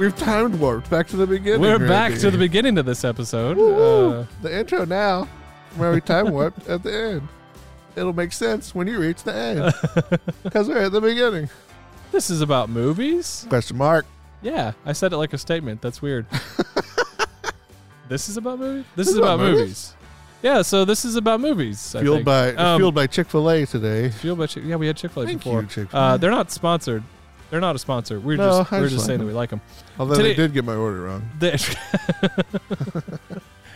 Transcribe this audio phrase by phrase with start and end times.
[0.00, 1.60] We've timed warped back to the beginning.
[1.60, 3.58] We're back to the beginning of this episode.
[3.58, 5.28] Uh, the intro now,
[5.76, 7.28] where we time warped at the end.
[7.96, 9.74] It'll make sense when you reach the end
[10.42, 11.50] because we're at the beginning.
[12.12, 13.44] this is about movies.
[13.50, 14.06] Question mark.
[14.40, 15.82] Yeah, I said it like a statement.
[15.82, 16.24] That's weird.
[18.08, 18.86] this is about movies.
[18.96, 19.58] This, This is about, about movies.
[19.60, 19.94] movies.
[20.42, 21.94] Yeah, so this is about movies.
[21.94, 24.08] I Fueled by Um, fueled by Chick Fil A today.
[24.08, 25.66] Fueled by Chick- yeah, we had Chick Fil A before.
[25.76, 27.02] you, Uh, they're not sponsored.
[27.50, 28.20] They're not a sponsor.
[28.20, 29.26] We're No, just I we're just just like saying them.
[29.28, 29.60] that we like them.
[29.98, 31.28] Although today- they did get my order wrong.
[31.38, 31.56] They-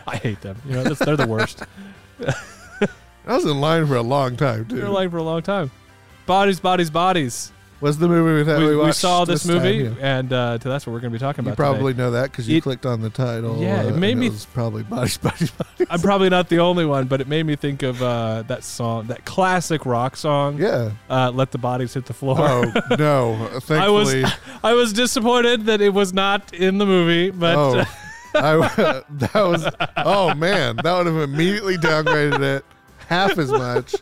[0.06, 0.60] I hate them.
[0.66, 1.62] You know, they're the worst.
[3.26, 4.76] I was in line for a long time too.
[4.76, 5.70] They're like for a long time.
[6.26, 7.52] Bodies, bodies, bodies.
[7.80, 9.56] What's the movie that we, We, we saw this, time?
[9.56, 9.90] movie, Yeah.
[10.18, 11.50] and uh, to- that's what we're going to be talking about.
[11.50, 12.02] You probably today.
[12.04, 13.60] know that because you It- clicked on the title.
[13.60, 15.86] Yeah, it uh, made and me- was probably bodies, bodies, bodies.
[15.90, 19.08] I'm probably not the only one, but it made me think of uh, that song,
[19.08, 20.56] that classic rock song.
[20.58, 20.92] yeah.
[21.10, 22.62] Uh, "Let the Bodies Hit the Floor." Oh
[22.98, 23.34] no!
[23.34, 24.24] I was Thankfully,
[24.64, 27.84] I was disappointed that it was not in the movie, but oh,
[28.34, 29.66] I, that was.
[29.98, 32.64] Oh man, that would have immediately downgraded it
[33.08, 33.94] half as much.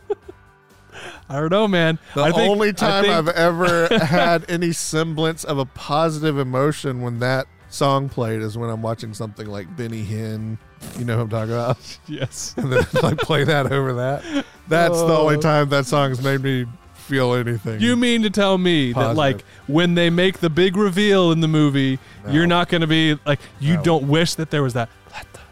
[1.33, 1.99] I don't know, man.
[2.15, 7.01] The I think- only time think- I've ever had any semblance of a positive emotion
[7.03, 10.59] when that song played is when I'm watching something like Benny Hinn.
[10.99, 11.99] You know who I'm talking about?
[12.07, 14.45] yes, And then like play that over that.
[14.69, 15.41] That's the only Oh.
[15.41, 17.81] time that song's made me feel anything.
[17.81, 21.49] you mean to tell me that like when they make the big reveal in the
[21.49, 22.33] movie, No.
[22.33, 23.83] you're not going to be like you No.
[23.83, 25.52] don't wish that there was that let the bodies hit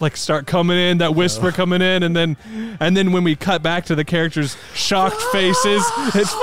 [0.00, 2.36] like start coming in that whisper coming in and then
[2.80, 5.82] and then when we cut back to the characters shocked faces
[6.14, 6.34] it's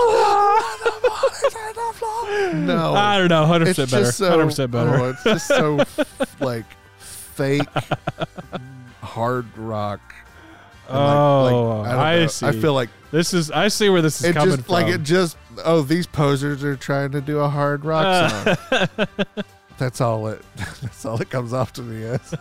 [2.53, 2.93] no.
[2.95, 4.05] I don't know 100% better
[4.47, 6.65] 100% better oh, it's just so f- like
[6.97, 7.61] fake
[9.01, 10.01] hard rock.
[10.89, 12.27] And, like- Oh, like, don't I know.
[12.27, 12.45] see.
[12.47, 14.87] I feel like this is I see where this is it coming just from like
[14.87, 18.55] it just oh these posers are trying to do a hard rock Uh.
[18.87, 19.07] song.
[19.77, 20.41] that's all it.
[20.81, 22.33] That's all it comes off to me as.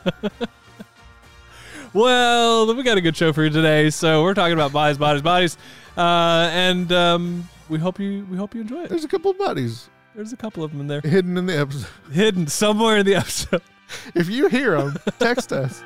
[1.94, 3.90] Well, we got a good show for you today.
[3.90, 5.58] So we're talking about bodies, bodies, bodies,
[5.96, 8.88] uh, and um, we hope you we hope you enjoy it.
[8.88, 9.90] There's a couple bodies.
[10.14, 11.88] There's a couple of them in there hidden in the episode.
[12.10, 13.62] hidden somewhere in the episode.
[14.14, 15.82] If you hear them, text us.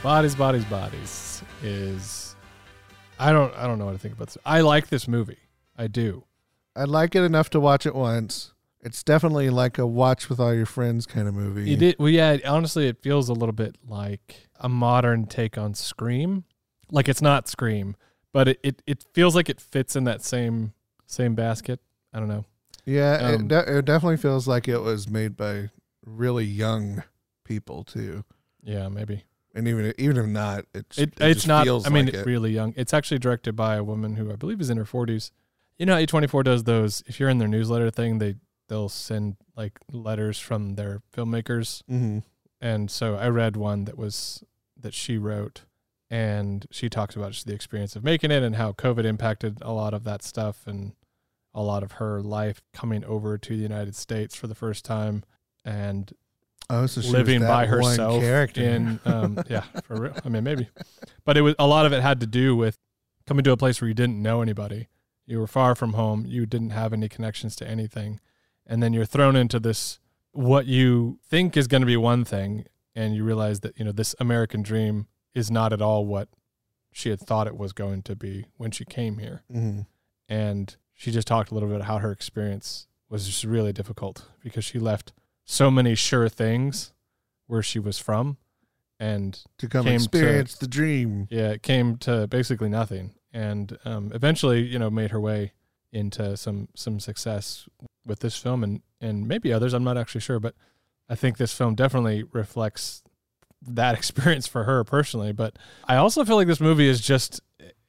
[0.00, 2.17] Bodies, bodies, bodies is
[3.18, 4.38] I don't I don't know what to think about this.
[4.44, 5.38] I like this movie.
[5.76, 6.24] I do.
[6.76, 8.52] I like it enough to watch it once.
[8.80, 11.68] It's definitely like a watch with all your friends kind of movie.
[11.70, 12.08] You did well.
[12.08, 16.44] Yeah, honestly, it feels a little bit like a modern take on Scream.
[16.90, 17.96] Like it's not Scream,
[18.32, 20.72] but it, it, it feels like it fits in that same
[21.06, 21.80] same basket.
[22.12, 22.44] I don't know.
[22.86, 25.70] Yeah, Um, it, de- it definitely feels like it was made by
[26.06, 27.02] really young
[27.44, 28.24] people too.
[28.62, 29.24] Yeah, maybe.
[29.54, 31.66] And even even if not, it's It, it it's not.
[31.86, 32.26] I mean, like it.
[32.26, 32.74] really young.
[32.76, 35.32] It's actually directed by a woman who I believe is in her forties.
[35.78, 37.02] You know, A twenty four does those.
[37.06, 38.36] If you're in their newsletter thing, they
[38.68, 42.22] they'll send like letters from their filmmakers, Mhm.
[42.60, 44.44] and so I read one that was
[44.76, 45.62] that she wrote,
[46.10, 49.72] and she talks about just the experience of making it and how COVID impacted a
[49.72, 50.92] lot of that stuff and
[51.54, 55.24] a lot of her life coming over to the United States for the first time
[55.64, 56.12] and
[56.70, 58.62] Oh, so living by herself character.
[58.62, 60.14] in um yeah for real.
[60.24, 60.68] I mean maybe.
[61.24, 62.76] But it was a lot of it had to do with
[63.26, 64.88] coming to a place where you didn't know anybody.
[65.26, 66.24] You were far from home.
[66.26, 68.20] You didn't have any connections to anything.
[68.66, 69.98] And then you're thrown into this
[70.32, 73.92] what you think is going to be one thing and you realize that you know
[73.92, 76.28] this american dream is not at all what
[76.92, 79.42] she had thought it was going to be when she came here.
[79.52, 79.86] Mhm.
[80.28, 84.26] and she just talked a little bit about how her experience was just really difficult
[84.42, 85.12] because she left
[85.50, 86.92] so many sure things
[87.46, 88.36] where she was from
[89.00, 91.26] and to come came to- experience the dream.
[91.30, 95.52] yeah it came to basically nothing and um, eventually you know made her way
[95.90, 97.66] into some some success
[98.04, 100.54] with this film and and maybe others i'm not actually sure but
[101.08, 103.02] i think this film definitely reflects
[103.62, 105.56] that experience for her personally but
[105.86, 107.40] i also feel like this movie is just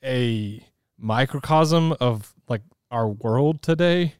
[0.01, 0.65] a
[0.97, 4.15] microcosm of like our world today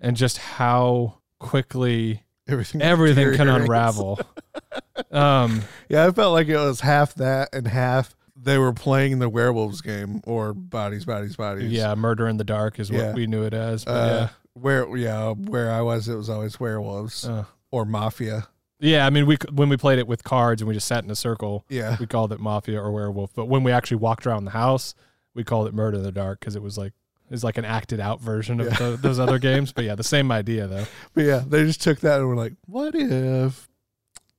[0.00, 4.18] and just how quickly Everything everything can unravel
[5.10, 9.28] um Yeah, I felt like it was half that and half they were playing the
[9.28, 11.70] werewolves game or bodies, bodies, bodies.
[11.72, 13.12] yeah murder in the dark is what Yeah.
[13.12, 17.24] we knew it as but Uh, where yeah, where I was, it was always werewolves
[17.24, 18.48] uh, or mafia.
[18.80, 21.10] Yeah, I mean, we when we played it with cards and we just sat in
[21.10, 23.32] a circle, Yeah, we called it mafia or werewolf.
[23.34, 24.94] But when we actually walked around the house,
[25.34, 26.92] we called it murder in the dark because it was like
[27.30, 28.78] was like an acted out version of Yeah.
[28.90, 29.72] the, those other games.
[29.72, 30.84] But yeah, the same idea though.
[31.14, 33.68] but yeah, they just took that and were like, "What if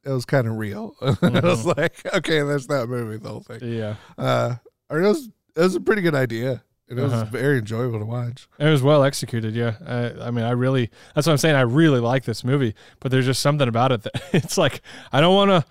[0.05, 0.95] it was kind of real.
[1.01, 3.17] I was like, okay, that's that movie.
[3.17, 3.59] The whole thing.
[3.73, 3.95] Yeah.
[4.17, 4.55] Uh,
[4.89, 6.63] or it was it was a pretty good idea.
[6.89, 7.25] and It was Uh-huh.
[7.25, 8.47] very enjoyable to watch.
[8.57, 9.75] It was well executed, yeah.
[9.85, 11.55] I, I mean, I really, that's what I'm saying.
[11.55, 14.81] I really like this movie, but there's just something about it that it's like,
[15.11, 15.65] I don't want to,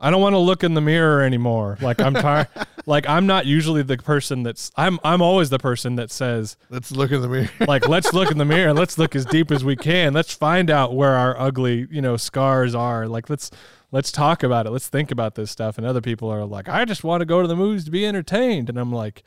[0.00, 1.78] I don't want to look in the mirror anymore.
[1.80, 2.48] Like I'm tired.
[2.86, 6.92] like I'm not usually the person that's, I'm, I'm always the person that says, Let's
[6.92, 7.50] look in the mirror.
[7.66, 8.72] like, let's look in the mirror.
[8.72, 10.12] Let's look as deep as we can.
[10.12, 13.08] Let's find out where our ugly, you know, scars are.
[13.08, 13.50] Like, let's,
[13.90, 14.70] let's talk about it.
[14.70, 15.78] Let's think about this stuff.
[15.78, 18.06] And other people are like, I just want to go to the movies to be
[18.06, 18.68] entertained.
[18.68, 19.24] And I'm like,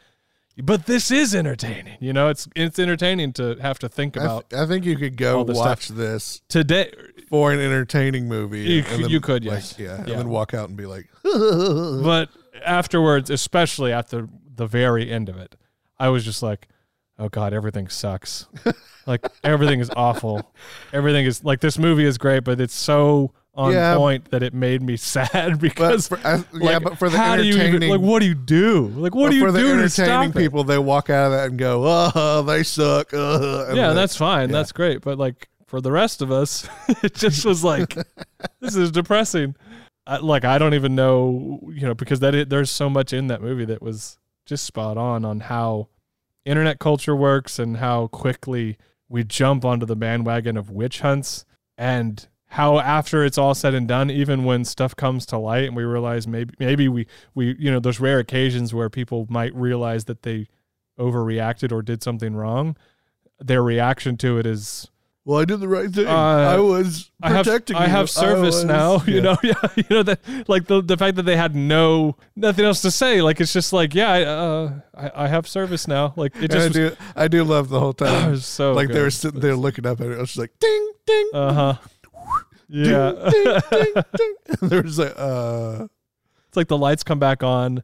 [0.57, 1.97] but this is entertaining.
[1.99, 4.97] You know, it's it's entertaining to have to think I, about th- I think you
[4.97, 6.91] could go this watch this today.
[7.29, 8.61] for an entertaining movie.
[8.61, 9.79] You then, you could, like, yes.
[9.79, 12.29] yeah, and then walk out and be like, But
[12.65, 15.55] afterwards, especially at the the very end of it,
[15.99, 16.67] I was just like,
[17.17, 18.47] oh god, everything sucks.
[19.05, 20.53] like everything is awful.
[20.93, 23.95] Everything is like this movie is great, but it's so on Yeah.
[23.97, 26.07] point that it made me sad but because.
[26.07, 28.35] for, I, yeah, but for the how do you entertaining, even, like what do you
[28.35, 30.35] do like what but do you for the do to entertaining stop it?
[30.35, 31.83] people, they walk out of that and go,
[32.15, 33.13] oh, they suck.
[33.13, 34.49] Uh, yeah, that's fine.
[34.49, 34.53] yeah.
[34.53, 35.01] That's great.
[35.01, 36.67] But like for the rest of us,
[37.03, 37.95] it just was like,
[38.59, 39.55] this is depressing.
[40.07, 43.27] I, like I don't even know, you know, because that i there's so much in
[43.27, 45.87] that movie that was just spot on on how
[46.45, 48.77] internet culture works and how quickly
[49.07, 51.45] we jump onto the bandwagon of witch hunts
[51.77, 55.75] and how after it's all said and done even when stuff comes to light and
[55.75, 60.05] we realize maybe maybe we we you know those rare occasions where people might realize
[60.05, 60.47] that they
[60.99, 62.75] overreacted or did something wrong
[63.39, 64.87] their reaction to it is
[65.23, 66.07] well, I did the right thing.
[66.07, 67.91] Uh, I was I have protecting I you.
[67.91, 69.03] have service was- now.
[69.05, 72.65] You know, yeah, you know that like the the fact that they had no nothing
[72.65, 73.21] else to say.
[73.21, 76.13] Like it's just like yeah, I, uh, I, I have service now.
[76.15, 78.31] Like it I just was, do, I do love the whole time.
[78.31, 80.15] was so like they were sitting there looking up at it.
[80.17, 81.87] I was just like, ding, ding, Uh huh.
[82.73, 84.35] Yeah, ding, ding, ding.
[84.61, 85.87] And there was like, uh,
[86.47, 87.83] it's like the lights come back on,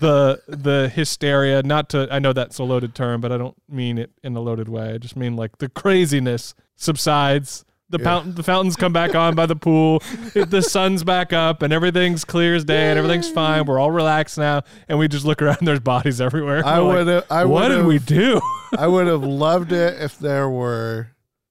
[0.00, 1.62] the the hysteria.
[1.62, 4.40] Not to I know that's a loaded term, but I don't mean it in a
[4.40, 4.94] loaded way.
[4.94, 7.64] I just mean like the craziness subsides.
[7.88, 8.04] The Yeah.
[8.04, 10.00] fountain, the fountains come back on by the pool.
[10.34, 13.64] the sun's back up, and everything's clear as day, and everything's fine.
[13.64, 15.58] We're all relaxed now, and we just look around.
[15.62, 16.64] There's bodies everywhere.
[16.64, 18.40] I We're like, would I what did we do?
[18.78, 21.08] I would have loved it if there were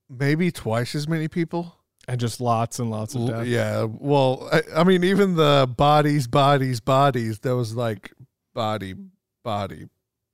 [0.09, 1.75] maybe twice as many people.
[2.09, 3.45] And just lots and lots of death.
[3.47, 3.83] Yeah.
[3.89, 7.39] Well, I, I mean, even the bodies, bodies, bodies.
[7.39, 8.11] There was like
[8.53, 8.95] body,
[9.43, 9.85] body,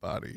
[0.02, 0.36] body,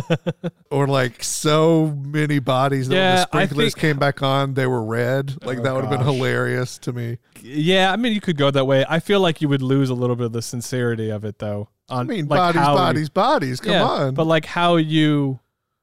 [0.70, 4.82] or like so many bodies that when the sprinklers think- came back on, they were
[4.84, 5.44] red.
[5.44, 7.18] Like Oh, that would have been hilarious to me.
[7.42, 8.84] yeah, I mean, you could go that way.
[8.88, 11.68] I feel like you would lose a little bit of the sincerity of it, though.
[11.88, 13.60] On, I mean, like bodies, how you- bodies, bodies.
[13.60, 14.14] Come Yeah, on.
[14.14, 15.40] But like how you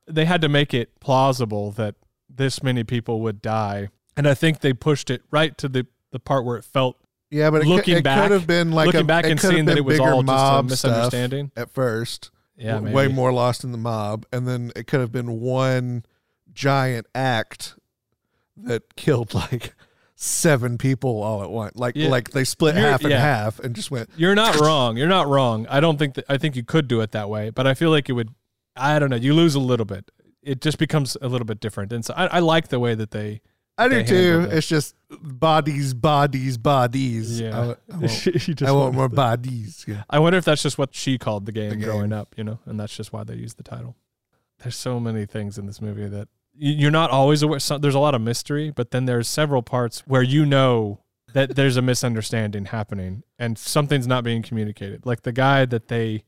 [0.07, 1.95] they had to make it plausible that
[2.29, 3.89] this many people would die.
[4.17, 6.97] And I think they pushed it right to the, the part where it felt
[7.29, 9.39] yeah, but it, looking could, it back- could have been like looking a, back and
[9.39, 11.51] seeing that it was all just a mob misunderstanding.
[11.57, 12.31] at first.
[12.55, 16.03] Yeah, w- way more lost in the mob, and then it could have been one
[16.53, 17.75] giant act
[18.55, 19.75] that killed like
[20.15, 21.75] seven people all at once.
[21.75, 22.09] Like Yeah.
[22.09, 23.19] like they split You're- half and yeah.
[23.19, 24.09] half and just went.
[24.17, 24.97] You're not wrong.
[24.97, 25.67] You're not wrong.
[25.69, 27.91] I don't think that I think you could do it that way, but I feel
[27.91, 28.29] like it would
[28.75, 30.09] I don't know, you lose a little bit.
[30.41, 31.91] It just becomes a little bit different.
[31.91, 33.41] And so I, I like the way that they
[33.77, 34.47] I do too.
[34.51, 37.39] It's just bodies, bodies, bodies.
[37.39, 37.57] Yeah.
[37.89, 39.85] I, I want, just I want more the- bodies.
[39.87, 40.03] Yeah.
[40.09, 41.85] I wonder if that's just what she called the game, The game.
[41.85, 43.95] growing up, you know, and that's just why they used the title.
[44.59, 47.59] There's so many things in this movie that you're not always aware.
[47.59, 51.01] So, there's a lot of mystery, but then there's several parts where you know
[51.33, 55.05] that there's a misunderstanding happening and something's not being communicated.
[55.05, 56.23] Like the guy that they,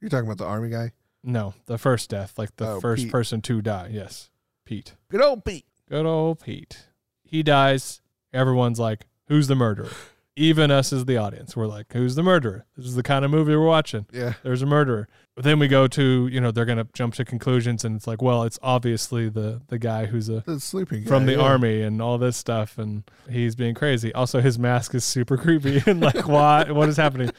[0.00, 0.92] You're talking about the army guy.
[1.22, 3.12] no, the first death, like the Oh, first Pete.
[3.12, 3.90] person to die.
[3.92, 4.30] Yes,
[4.64, 4.94] Pete.
[5.10, 5.66] Good old Pete.
[5.86, 6.86] Good old Pete.
[7.34, 8.00] He dies.
[8.32, 9.88] Everyone's like, who's the murderer?
[10.36, 12.64] Even us as the audience, we're like, who's the murderer?
[12.76, 14.06] This is the kind of movie we're watching.
[14.12, 14.34] Yeah.
[14.44, 15.08] There's a murderer.
[15.34, 18.22] But then we go to, you know, they're gonna jump to conclusions, and it's like,
[18.22, 21.38] well, it's obviously the the guy who's a The sleeping guy, from the yeah.
[21.40, 24.14] army and all this stuff, and he's being crazy.
[24.14, 27.30] Also, his mask is super creepy and like, what what is happening?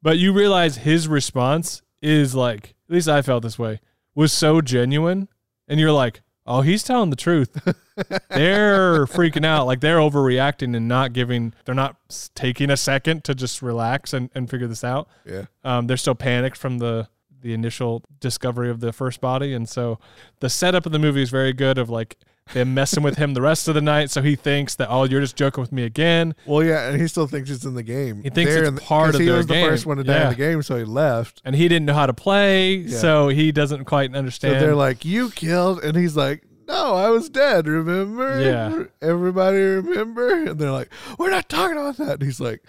[0.00, 3.80] But you realize his response is like, at least I felt this way,
[4.14, 5.28] was so genuine,
[5.68, 7.52] and you're like, oh, he's telling the truth.
[8.30, 11.96] they're freaking out, like they're overreacting and not giving, they're not
[12.34, 15.44] taking a second to just relax and, and figure this out Yeah.
[15.64, 17.08] um, they're still panicked from the
[17.40, 19.98] the initial discovery of the first body and so
[20.38, 22.16] the setup of the movie is very good of like
[22.54, 25.20] them messing with him the rest of the night so he thinks that oh you're
[25.20, 28.22] just joking with me again Well, yeah, and he still thinks it's in the game.
[28.22, 30.22] He thinks They're it's the- part of he was the first one to die Yeah.
[30.24, 31.40] in the game, so he left.
[31.44, 32.98] and he didn't know how to play Yeah.
[32.98, 37.10] so he doesn't quite So understand they're like, "You killed," and he's like, no, I
[37.10, 37.66] was dead.
[37.66, 38.40] Remember?
[38.40, 38.84] Yeah.
[39.06, 40.44] Everybody remember?
[40.48, 42.12] And they're like, we're not talking about that.
[42.14, 42.62] And he's like,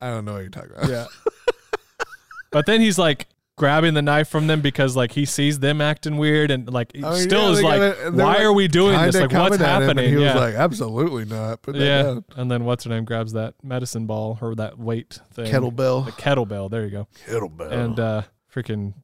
[0.00, 0.88] I don't know what you're talking about.
[0.90, 1.06] Yeah.
[2.50, 3.26] but then he's like
[3.58, 7.02] grabbing the knife from them because like he sees them acting weird and like he
[7.02, 9.16] I still yeah, is like, gotta- why like, are we doing this?
[9.16, 10.08] Like what's happening?
[10.08, 10.34] He yeah.
[10.34, 11.60] was like, absolutely not.
[11.72, 12.02] Yeah.
[12.02, 12.24] down.
[12.36, 15.44] And then what's her name grabs that medicine ball or that weight thing.
[15.44, 16.10] The Kettlebell.
[16.12, 16.70] kettlebell.
[16.70, 17.08] There you go.
[17.26, 17.70] Kettlebell.
[17.70, 18.22] And uh
[18.54, 18.94] freaking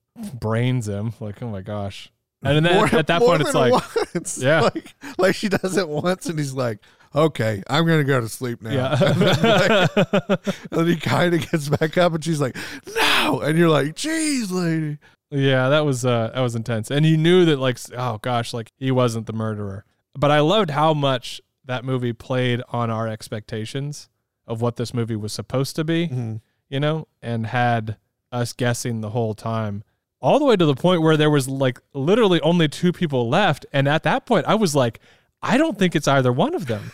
[0.40, 1.12] brains him.
[1.20, 2.10] Like, oh my gosh.
[2.42, 3.72] And then More- at that point, it's like,
[4.14, 4.38] once.
[4.38, 4.60] Yeah.
[4.74, 6.78] like, like she does it once, and he's like,
[7.14, 8.90] "Okay, I'm gonna go to sleep now." yeah.
[9.00, 9.96] like,
[10.46, 12.56] and then he kind of gets back up, and she's like,
[12.96, 14.98] "No," and you're like, "Jeez, lady."
[15.30, 16.90] Yeah, that was uh that was intense.
[16.90, 19.84] And you knew that like oh gosh, like he wasn't the murderer.
[20.16, 24.08] But I loved how much that movie played on our expectations
[24.46, 26.36] of what this movie was supposed to be, Mm-hmm.
[26.68, 27.96] you know, and had
[28.30, 29.82] us guessing the whole time.
[30.20, 33.66] All the way to the point where there was like literally only two people left
[33.72, 35.00] and at that point I was like
[35.44, 36.90] I don't think it's either one of them.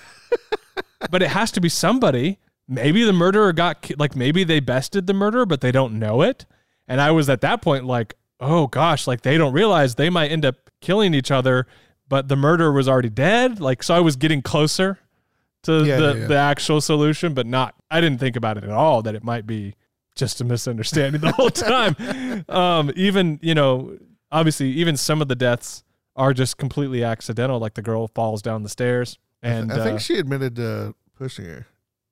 [1.10, 2.38] but it has to be somebody.
[2.68, 6.22] Maybe the murderer got ki- like maybe they bested the murderer but they don't know
[6.22, 6.46] it.
[6.88, 10.30] And I was at that point like, oh gosh, like they don't realize they might
[10.30, 11.66] end up killing each other,
[12.08, 13.60] but the murderer was already dead.
[13.60, 14.98] Like so I was getting closer
[15.64, 16.26] to Yeah, the, yeah, yeah.
[16.26, 19.46] the actual solution, but not I didn't think about it at all that it might
[19.46, 19.74] be
[20.16, 22.44] just a misunderstanding the whole time.
[22.48, 23.96] Um, even, you know,
[24.30, 25.82] obviously even some of the deaths
[26.16, 29.18] are just completely accidental, like the girl falls down the stairs.
[29.42, 31.66] And I think uh, she admitted to pushing her.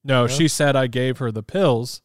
[0.04, 0.28] no, Yeah.
[0.28, 2.00] she said I gave her the pills.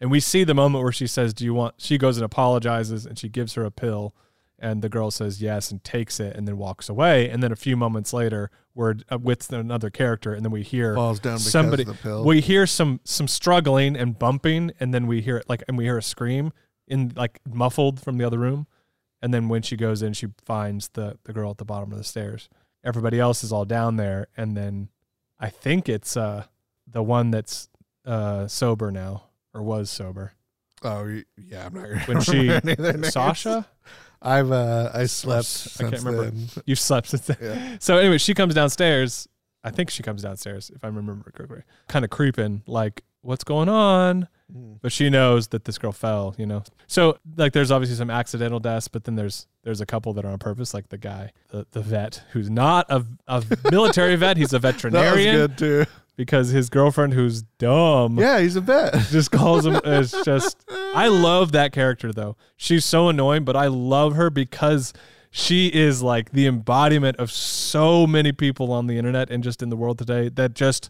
[0.00, 3.04] And we see the moment where she says, Do you want she goes and apologizes
[3.06, 4.14] and she gives her a pill
[4.60, 7.28] and the girl says yes and takes it and then walks away.
[7.30, 10.94] And then a few moments later, we're uh, with another character and then we hear
[10.94, 12.24] Falls down because somebody of the pill.
[12.24, 15.84] we hear some some struggling and bumping and then we hear it like and we
[15.84, 16.52] hear a scream
[16.86, 18.66] in like muffled from the other room.
[19.20, 21.98] And then when she goes in, she finds the the girl at the bottom of
[21.98, 22.48] the stairs.
[22.84, 24.88] Everybody else is all down there, and then
[25.40, 26.44] I think it's uh
[26.86, 27.68] the one that's
[28.04, 30.32] uh sober now or was sober.
[30.82, 33.12] oh yeah, I'm not When she remember any of their names.
[33.12, 33.66] Sasha,
[34.22, 36.30] I've uh I slept I can't remember.
[36.30, 36.48] then.
[36.66, 37.36] you've slept since then.
[37.40, 37.76] Yeah.
[37.80, 39.26] So anyway, she comes downstairs.
[39.64, 41.62] I think she comes downstairs if I remember correctly.
[41.88, 44.26] Kind of creeping, like what's going on?
[44.52, 44.78] Mm.
[44.80, 46.62] But she knows that this girl fell, you know.
[46.86, 50.32] So like, there's obviously some accidental deaths, but then there's there's a couple that are
[50.32, 54.38] on purpose, like the guy, the, the vet, who's not a, a military vet.
[54.38, 55.34] He's a veterinarian.
[55.36, 55.90] That was good too.
[56.16, 58.94] because his girlfriend, who's dumb, Yeah, he's a vet.
[59.10, 59.78] just calls him.
[59.84, 62.36] It's just I love that character though.
[62.56, 64.94] She's so annoying, but I love her because
[65.30, 69.68] she is like the embodiment of so many people on the internet and just in
[69.68, 70.88] the world today that just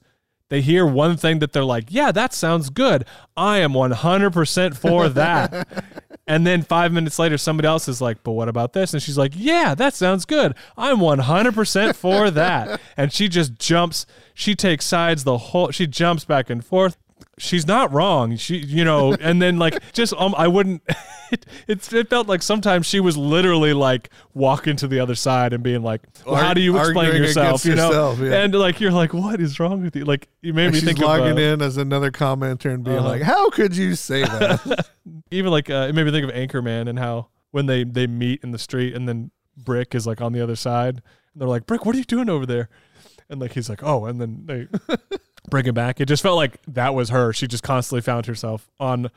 [0.49, 3.05] they hear one thing that they're like, "Yeah, that sounds good.
[3.37, 5.69] I am 100% for that."
[6.27, 9.19] and then 5 minutes later somebody else is like, "But what about this?" And she's
[9.19, 10.55] like, "Yeah, that sounds good.
[10.77, 16.25] I'm 100% for that." and she just jumps, she takes sides the whole she jumps
[16.25, 16.97] back and forth
[17.39, 18.37] she's not wrong.
[18.37, 20.83] She, you know, and then like just um, I wouldn't.
[21.31, 25.53] It, it it felt like sometimes she was literally like walking to the other side
[25.53, 28.41] and being like, well, "How do you explain yourself?" You know, yourself, yeah.
[28.45, 30.89] and like you're like, "What is wrong with you?" Like you made And me she's
[30.89, 33.09] think logging of uh, in as another commenter and being Uh-huh.
[33.11, 34.89] like, "How could you say that?"
[35.31, 38.43] even like uh, it made me think of Anchorman and how when they they meet
[38.43, 41.03] in the street and then Brick is like on the other side and
[41.43, 42.71] they're like, "Brick, what are you doing over there?"
[43.29, 44.67] And like he's like, "Oh," and then they
[45.51, 46.01] bring him back.
[46.01, 47.33] It just felt like that was her.
[47.33, 49.11] She just constantly found herself on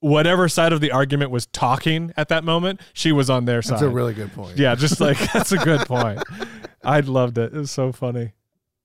[0.00, 2.80] whatever side of the argument was talking at that moment.
[2.92, 3.74] She was on their side.
[3.74, 4.58] That's a really good point.
[4.58, 6.22] Yeah, just like that's a good point.
[6.82, 7.54] I loved it.
[7.54, 8.32] It was so funny.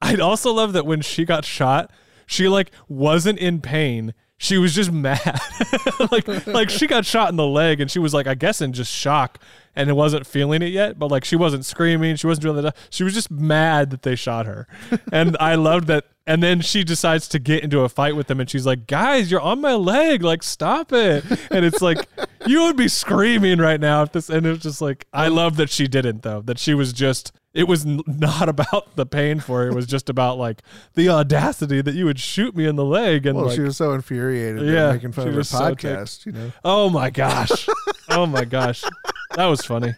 [0.01, 1.91] I'd also love that when she got shot,
[2.25, 4.13] she like wasn't in pain.
[4.37, 5.39] She was just mad.
[6.11, 8.71] like like she got shot in the leg and she was like I guess in
[8.71, 9.39] just shock
[9.79, 12.75] and it wasn't feeling it yet, but like she wasn't screaming, she wasn't doing that.
[12.89, 14.67] She was just mad that they shot her.
[15.11, 18.39] And I loved that and then she decides to get into a fight with them
[18.39, 20.21] and she's like, "Guys, you're on my leg.
[20.21, 22.07] Like stop it." And it's like
[22.45, 25.33] you would be screaming right now if this and it was just like I oh.
[25.33, 26.41] love that she didn't though.
[26.41, 29.69] That she was just it was n- not about the pain for her.
[29.69, 30.61] It was just about like
[30.93, 33.77] the audacity that you would shoot me in the leg and Well, like she was
[33.77, 36.51] so infuriated Yeah, making fun of her was so podcast, you know.
[36.63, 37.67] Oh my gosh.
[38.09, 38.83] oh my gosh.
[39.39, 39.95] That was funny.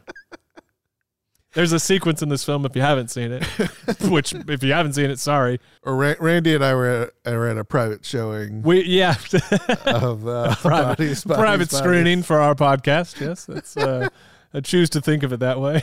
[1.55, 3.43] There's a sequence in this film if you haven't seen it,
[4.03, 5.59] which if you haven't seen it, sorry.
[5.81, 9.15] Or Ra- Randy and I were at, were at a private showing We yeah,
[9.87, 11.75] of uh, private Bodies, Bodies, private Bodies.
[11.75, 13.19] screening for our podcast.
[13.19, 14.09] Yes, that's uh,
[14.53, 15.81] I choose to think of it that way.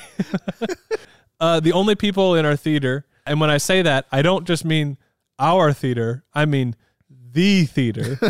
[1.41, 4.65] uh, the only people in our theater, and when I say that, I don't just
[4.65, 4.99] mean
[5.41, 6.23] our theater.
[6.33, 6.77] I mean
[7.11, 8.21] the theater.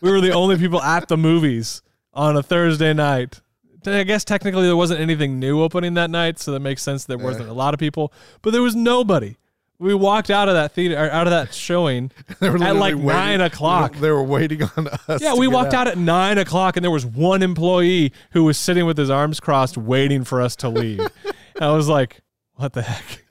[0.00, 1.82] we were the only people at the movies
[2.14, 3.42] on a Thursday night
[3.86, 7.04] I guess technically there wasn't anything new opening that night, so that makes sense.
[7.04, 9.36] There wasn't a lot of people, but there was nobody.
[9.78, 12.10] We walked out of that theater, or out of that showing.
[12.42, 13.94] At, like, waiting- nine o'clock.
[13.96, 15.22] They were waiting on us.
[15.22, 18.84] Yeah, we walked out at nine o'clock, and there was one employee who was sitting
[18.84, 21.00] with his arms crossed, waiting for us to leave.
[21.00, 21.10] and
[21.64, 22.20] I was like,
[22.56, 23.24] "What the heck?"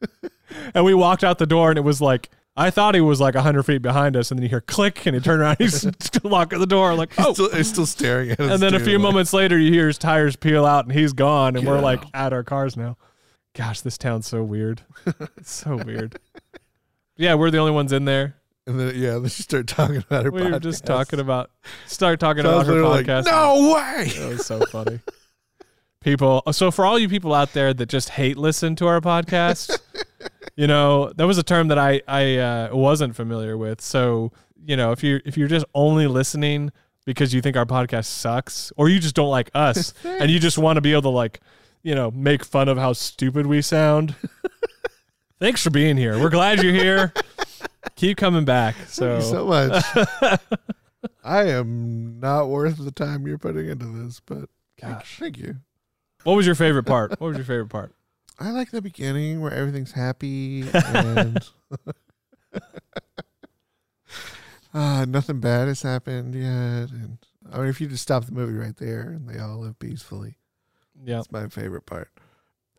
[0.74, 3.34] and we walked out the door, and it was like I thought he was like
[3.34, 6.30] hundred feet behind us, and then you hear click, and he turned around, he's still
[6.30, 8.50] locking the door, like, He's "Oh." still, he's still staring at us.
[8.52, 11.12] and then a few like, moments later, you hear his tires peel out, and he's
[11.12, 12.96] gone, and we're like at our cars now.
[13.54, 14.82] Gosh, this town's so weird.
[15.36, 16.18] it's so weird.
[17.16, 18.36] Yeah, we're the only ones in there.
[18.66, 20.30] And then yeah, then she started talking about her.
[20.30, 21.50] We were just talking about
[21.86, 23.24] start talking So about her podcast.
[23.24, 24.08] Like, no way.
[24.18, 25.00] That was so funny.
[26.00, 29.78] People, so for all you people out there that just hate listen to our podcast,
[30.56, 33.80] you know that was a term that I I uh, wasn't familiar with.
[33.80, 34.32] So
[34.64, 36.72] you know if you if you're just only listening
[37.04, 40.58] because you think our podcast sucks, or you just don't like us, and you just
[40.58, 41.40] want to be able to like
[41.82, 44.14] you know make fun of how stupid we sound.
[45.38, 46.18] Thanks for being here.
[46.18, 47.12] We're glad you're here.
[47.94, 48.74] Keep coming back.
[48.88, 50.40] So, Thank you so much.
[51.22, 54.48] I am not worth the time you're putting into this, but
[54.80, 55.56] gosh, thank you.
[56.24, 57.10] what was your favorite part?
[57.20, 57.94] What was your favorite part?
[58.38, 61.38] I like the beginning where everything's happy and
[64.74, 66.90] uh, nothing bad has happened yet.
[66.90, 67.18] And
[67.52, 70.36] I mean, if you just stop the movie right there and they all live peacefully,
[71.04, 71.16] Yeah.
[71.16, 72.10] that's my favorite part.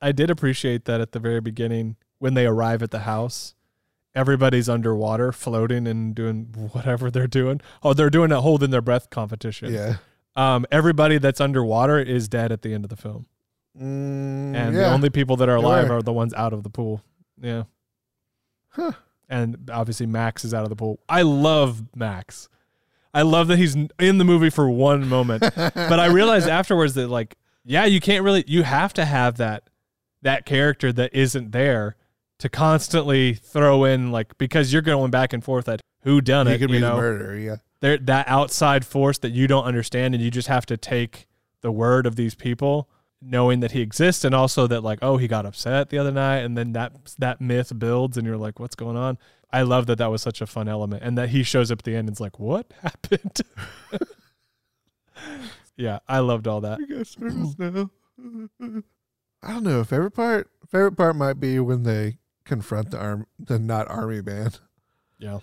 [0.02, 3.56] I did appreciate that at the very beginning when they arrive at the house,
[4.14, 7.62] everybody's underwater, floating and doing whatever they're doing.
[7.82, 9.74] Oh, they're doing a holding their breath competition.
[9.74, 9.96] Yeah.
[10.36, 13.26] Um, everybody that's underwater is dead at the end of the film,
[13.80, 14.72] Mm, and yeah.
[14.72, 17.04] the only people that are alive are the ones out of the pool.
[17.40, 17.64] Yeah.
[18.70, 18.94] Huh.
[19.30, 21.00] And obviously Max is out of the pool.
[21.08, 22.50] I love Max.
[23.14, 25.42] I love that he's in the movie for one moment.
[25.56, 29.70] but I realized afterwards that like, yeah, you can't really you have to have that
[30.22, 31.96] that character that isn't there
[32.40, 36.60] to constantly throw in like because you're going back and forth at who done it.
[36.60, 37.38] could be know, the murderer.
[37.38, 37.56] Yeah.
[37.82, 41.28] there that outside force that you don't understand and you just have to take
[41.62, 42.88] the word of these people
[43.22, 46.38] knowing that he exists and also that like oh he got upset the other night
[46.38, 49.18] and then that that myth builds and you're like what's going on
[49.52, 51.86] i love that that was such a fun element and that he shows up at
[51.86, 53.42] the end and it's like what happened
[55.76, 57.90] yeah i loved all that I guess now.
[59.44, 59.84] I don't know.
[59.84, 60.50] Favorite part?
[60.68, 64.50] Favorite part might be when they confront the arm, the not army man,
[65.20, 65.40] yeah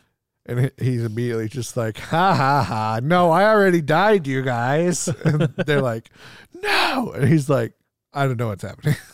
[0.47, 3.01] and he's immediately just like, "Ha ha ha!
[3.03, 6.11] No, I already died, you guys." And they're like,
[6.55, 7.73] "No," and he's like,
[8.13, 8.97] "I don't know what's happening."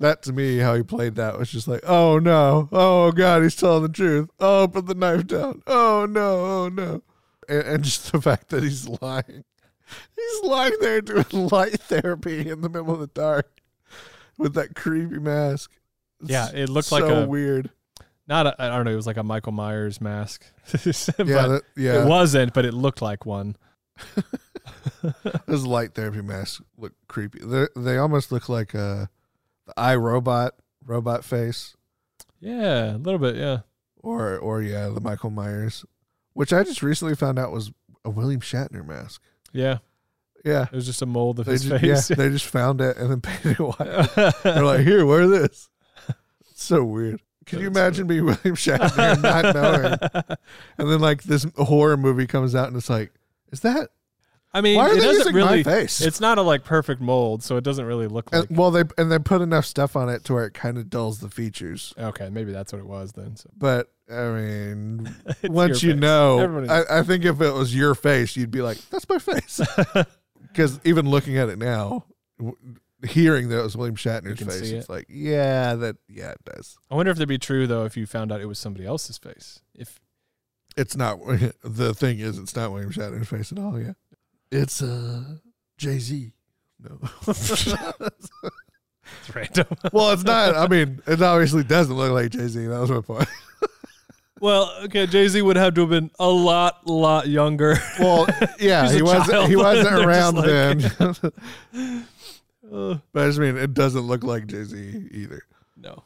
[0.00, 2.68] that to me, how he played that was just like, "Oh no!
[2.72, 4.30] Oh god, he's telling the truth!
[4.40, 5.62] Oh, put the knife down!
[5.66, 6.44] Oh no!
[6.44, 7.02] Oh no!"
[7.48, 9.44] And, and just the fact that he's lying.
[10.16, 13.60] He's lying there doing light therapy in the middle of the dark
[14.38, 15.70] with that creepy mask.
[16.20, 17.70] It's Yeah, it looked so like a- weird.
[18.26, 20.44] Not a, i don't know it was like a michael myers mask
[20.84, 22.02] Yeah, that, yeah.
[22.04, 23.56] it wasn't but it looked like one
[25.46, 27.38] Those light therapy masks look creepy.
[27.42, 29.08] They they almost look like a
[29.66, 31.76] the I, Robot robot face,
[32.40, 33.60] yeah a little bit yeah
[33.98, 35.84] or or yeah, the Michael Myers,
[36.32, 37.70] which I just recently found out was
[38.04, 39.22] a William Shatner mask.
[39.52, 39.78] yeah
[40.44, 42.80] Yeah, it was just a mold of they his just, face yeah, they just found
[42.80, 44.34] it and then painted it white.
[44.42, 45.68] They're like, here, wear this.
[46.50, 47.20] It's so weird.
[47.46, 50.36] Can you imagine being William Shatner and not knowing?
[50.78, 53.12] And then like this horror movie comes out and it's like,
[53.52, 53.90] is that
[54.52, 55.56] I mean, why are it they doesn't using really.
[55.58, 56.00] my face?
[56.00, 58.48] It's not a like perfect mold, so it doesn't really look like.
[58.48, 60.88] and, well, they and they put enough stuff on it to where it kind of
[60.88, 61.92] dulls the features.
[61.98, 63.34] okay, maybe that's what it was then.
[63.36, 66.00] So But I mean, It's once your you face.
[66.02, 69.18] know, Everybody I, I think if it was your face, you'd be like, "That's my
[69.18, 69.60] face."
[70.40, 72.04] Because even looking at it now,
[72.38, 72.56] w-
[73.06, 76.76] hearing that it was William Shatner's face, see it's like, yeah, that yeah, it does.
[76.90, 79.18] I wonder if that'd be true though if you found out it was somebody else's
[79.18, 79.60] face.
[79.74, 80.00] If
[80.76, 81.18] It's not.
[81.64, 83.78] The thing is, it's not William Shatner's face at all.
[83.80, 83.92] Yeah,
[84.50, 85.36] it's uh
[85.76, 86.32] Jay Z.
[86.80, 86.98] No.
[87.26, 87.74] it's
[89.34, 89.66] random.
[89.92, 90.54] well, it's not.
[90.54, 92.66] I mean, it obviously doesn't look like Jay Z.
[92.66, 93.28] That was my point.
[94.40, 97.76] well, okay, Jay Z would have to have been a lot, lot younger.
[97.98, 98.26] Well,
[98.58, 99.48] yeah, he wasn't.
[99.48, 102.06] He wasn't around just then.
[102.74, 105.42] Uh, but I just mean, it doesn't look like Jay Z either.
[105.76, 106.02] no,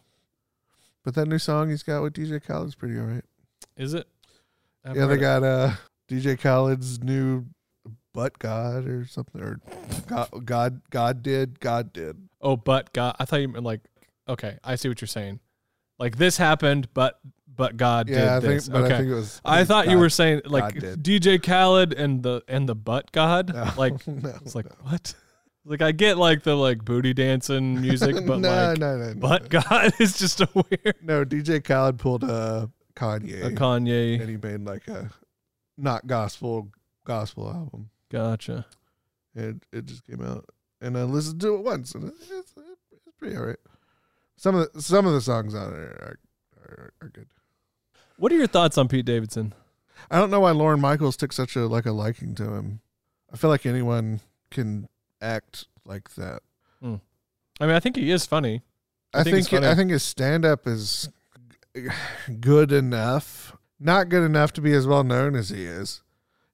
[1.05, 3.25] But that new song he's got with DJ Khaled's pretty all right.
[3.77, 4.07] is it?
[4.85, 5.19] I haven't Yeah, they it.
[5.19, 5.73] got uh
[6.09, 7.47] DJ Khaled's new
[8.13, 9.61] But God or something or
[10.07, 12.29] God God God did God did.
[12.41, 13.81] Oh, but God, I thought you meant like.
[14.29, 15.41] Okay, I see what you're saying.
[15.99, 17.19] Like this happened, but
[17.57, 18.69] but God yeah, I did think, this.
[18.69, 18.95] but okay.
[18.95, 19.41] I think it was.
[19.45, 20.75] I think thought you were saying like.
[20.75, 23.55] DJ Khaled and the and the butt God.
[23.55, 25.15] No, Like no, it's like what?
[25.65, 29.15] Like I get like the like booty dancing music, but no, like no, no, no,
[29.15, 29.61] butt no.
[29.61, 34.21] God is just a weird No, DJ Khaled pulled a Kanye, a Kanye.
[34.21, 35.11] and he made like a
[35.77, 36.69] not gospel
[37.05, 37.91] gospel album.
[38.11, 38.65] Gotcha.
[39.35, 40.47] and it just came out,
[40.81, 42.55] and I listened to it once, and it's, it's
[43.19, 43.59] pretty alright.
[44.37, 46.19] Some of the, some of the songs on it are,
[46.67, 47.27] are are good.
[48.17, 49.53] What are your thoughts on Pete Davidson?
[50.11, 52.81] I don't know why Lorne Michaels took such a like a liking to him.
[53.33, 54.89] I feel like anyone can
[55.21, 56.43] act like that.
[56.83, 56.97] Hmm.
[57.61, 58.63] I mean, I think he is funny.
[59.15, 59.67] I I, think think, funny.
[59.67, 61.09] I think his stand up is
[62.41, 63.57] good enough.
[63.81, 66.03] Not good enough to be as well known as he is.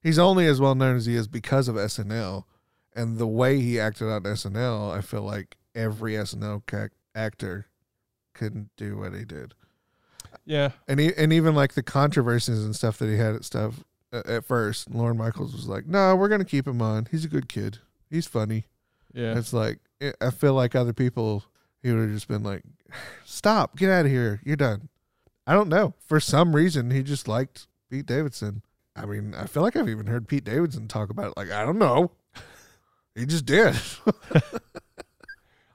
[0.01, 2.43] He's only as well known as he is because of SNL
[2.95, 4.95] and the way he acted on SNL.
[4.95, 7.67] I feel like every SNL ca- actor
[8.33, 9.53] couldn't do what he did,
[10.45, 10.71] Yeah.
[10.87, 14.27] and he, and even like the controversies and stuff that he had at stuff at
[14.27, 14.91] at first.
[14.93, 17.07] Lorne Michaels was like, "No, we're gonna keep him on.
[17.09, 17.79] He's a good kid.
[18.15, 18.65] He's funny."
[19.13, 19.37] Yeah.
[19.37, 21.43] It's like I- I feel like other people
[21.83, 22.63] he would have just been like,
[23.25, 24.89] "Stop, get out of here, you're done."
[25.47, 25.93] I don't know.
[25.99, 28.63] For some reason, he just liked Pete Davidson.
[28.95, 31.33] I mean, I feel like I've even heard Pete Davidson talk about it.
[31.37, 32.11] Like, I don't know,
[33.15, 33.75] he just did.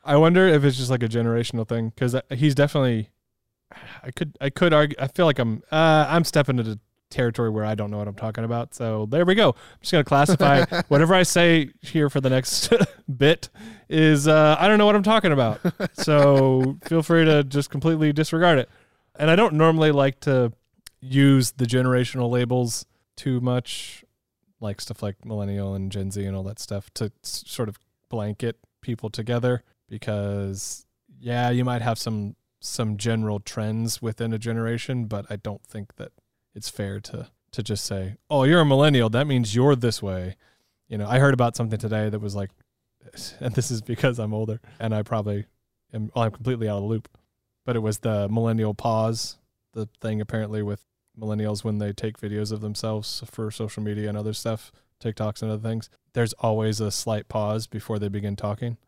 [0.04, 3.10] I wonder if it's just like a generational thing because he's definitely.
[4.02, 4.96] I could I could argue.
[4.98, 8.14] I feel like I'm uh, I'm stepping into territory where I don't know what I'm
[8.14, 8.74] talking about.
[8.74, 9.50] So there we go.
[9.50, 12.72] I'm just gonna classify whatever I say here for the next
[13.16, 13.48] bit
[13.88, 15.60] is uh, I don't know what I'm talking about.
[15.94, 18.70] So feel free to just completely disregard it.
[19.16, 20.52] And I don't normally like to
[21.00, 24.04] use the generational labels too much,
[24.60, 27.78] like stuff like millennial and Gen Z and all that stuff to s- sort of
[28.08, 30.86] blanket people together because
[31.18, 35.96] yeah, you might have some some general trends within a generation, but I don't think
[35.96, 36.12] that
[36.54, 40.36] it's fair to to just say, "Oh, you're a millennial, that means you're this way."
[40.88, 42.50] You know, I heard about something today that was like
[43.40, 45.46] and this is because I'm older and I probably
[45.92, 47.08] am well, I'm completely out of the loop.
[47.64, 49.38] But it was the millennial pause,
[49.72, 50.84] the thing apparently with
[51.18, 55.50] millennials when they take videos of themselves for social media and other stuff, TikToks and
[55.50, 55.90] other things.
[56.14, 58.78] There's always a slight pause before they begin talking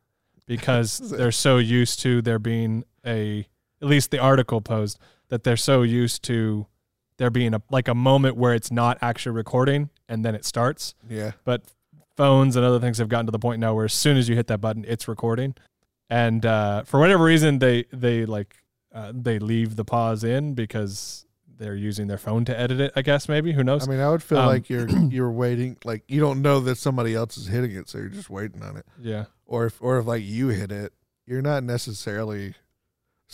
[0.46, 3.46] because they're so used to there being a
[3.80, 4.98] at least the article posed
[5.28, 6.66] that they're so used to
[7.22, 10.94] there being a like a moment where it's not actually recording and then it starts.
[11.08, 11.62] Yeah, but
[12.16, 14.34] phones and other things have gotten to the point now where as soon as you
[14.34, 15.54] hit that button it's recording.
[16.10, 18.56] And uh, for whatever reason they they like
[18.92, 21.24] uh, they leave the pause in because
[21.58, 23.52] they're using their phone to edit it i guess maybe.
[23.52, 23.86] Who knows?
[23.86, 26.76] I mean, I would feel Um, like you're you're waiting, like you don't know that
[26.76, 28.84] somebody else is hitting it, so you're just waiting on it.
[29.00, 29.26] yeah.
[29.46, 30.92] Or if or if like you hit it,
[31.24, 32.54] you're not necessarily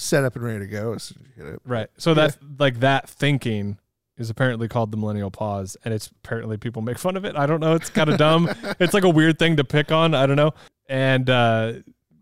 [0.01, 1.61] set up and ready to go as soon as you hit it.
[1.67, 1.89] right.
[1.99, 3.79] So that's like that thinking
[4.17, 7.35] is apparently called the millennial pause and it's apparently people make fun of it.
[7.37, 7.75] I don't know.
[7.75, 8.49] It's kind of dumb.
[8.81, 10.15] It's like a weird thing to pick on.
[10.15, 10.55] I don't know.
[10.89, 11.73] And uh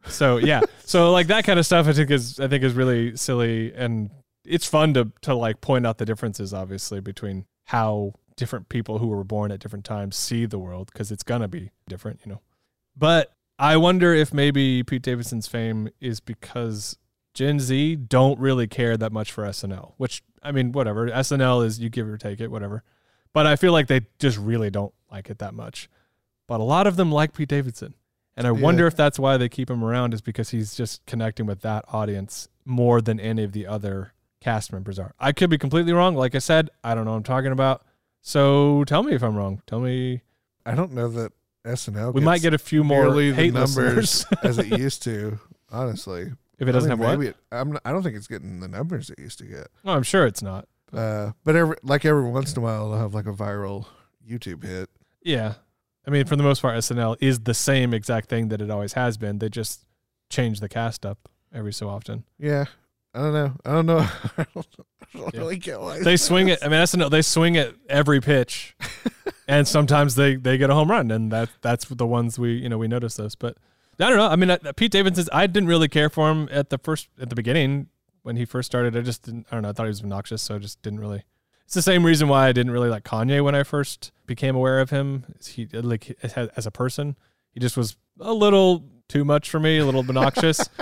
[0.07, 0.63] so yeah.
[0.85, 4.11] So like that kind of stuff i think is i think is really silly and
[4.47, 9.09] it's fun to to like point out the differences obviously between how different people who
[9.09, 12.41] were born at different times see the world because it's gonna be different you know.
[12.97, 16.97] But i wonder if maybe pete davidson's fame is because
[17.37, 21.79] gen z don't really care that much for snl which i mean whatever snl is
[21.79, 22.83] you give or take it whatever
[23.33, 25.89] but i feel like they just really don't like it that much
[26.49, 27.95] but a lot of them like pete davidson
[28.39, 28.61] and I Yeah.
[28.61, 31.87] wonder if that's why they keep him around is because he's just connecting with that
[31.89, 35.15] audience more than any of the other cast members are.
[35.19, 36.15] I could be completely wrong.
[36.15, 37.87] Like I said, I don't know what I'm talking about.
[38.21, 39.63] So tell me if I'm wrong.
[39.67, 40.21] Tell me.
[40.67, 41.33] I don't know that
[41.65, 42.13] SNL.
[42.13, 45.39] We might get a few more hate numbers as it used to.
[45.73, 47.27] Honestly, if it doesn't I have think what.
[47.29, 47.79] It, I'm.
[47.85, 49.69] I don't think it's getting the numbers it used to get.
[49.85, 50.67] No, I'm sure it's not.
[50.93, 53.87] Uh, but every like every once in a while, they'll have like a viral
[54.29, 54.89] YouTube hit.
[55.23, 55.55] Yeah.
[56.07, 58.93] I mean, for the most part, SNL is the same exact thing that it always
[58.93, 59.39] has been.
[59.41, 59.85] They just
[60.31, 62.23] change the cast up every so often.
[62.39, 62.67] Yeah,
[63.13, 63.53] I don't know.
[63.65, 63.99] I don't know.
[64.39, 64.67] I don't,
[65.15, 65.41] I don't Yeah.
[65.41, 66.61] really get why They swing it.
[66.63, 68.77] I mean, SNL they swing it every pitch,
[69.49, 72.69] and sometimes they they get a home run, and that that's the ones we you
[72.69, 73.35] know we notice those.
[73.35, 73.57] But
[73.99, 74.29] I don't know.
[74.29, 75.29] I mean, uh, Pete Davidson's.
[75.33, 77.89] I didn't really care for him at the first at the beginning
[78.23, 78.97] when he first started.
[78.97, 79.47] I just didn't.
[79.51, 79.71] I don't know.
[79.71, 81.25] I thought he was obnoxious, so I just didn't really.
[81.65, 84.81] It's the same reason why I didn't really like Kanye when I first became aware
[84.81, 85.25] of him.
[85.45, 86.17] He like
[86.57, 87.17] as a person,
[87.53, 90.69] he just was a little too much for me, a little obnoxious.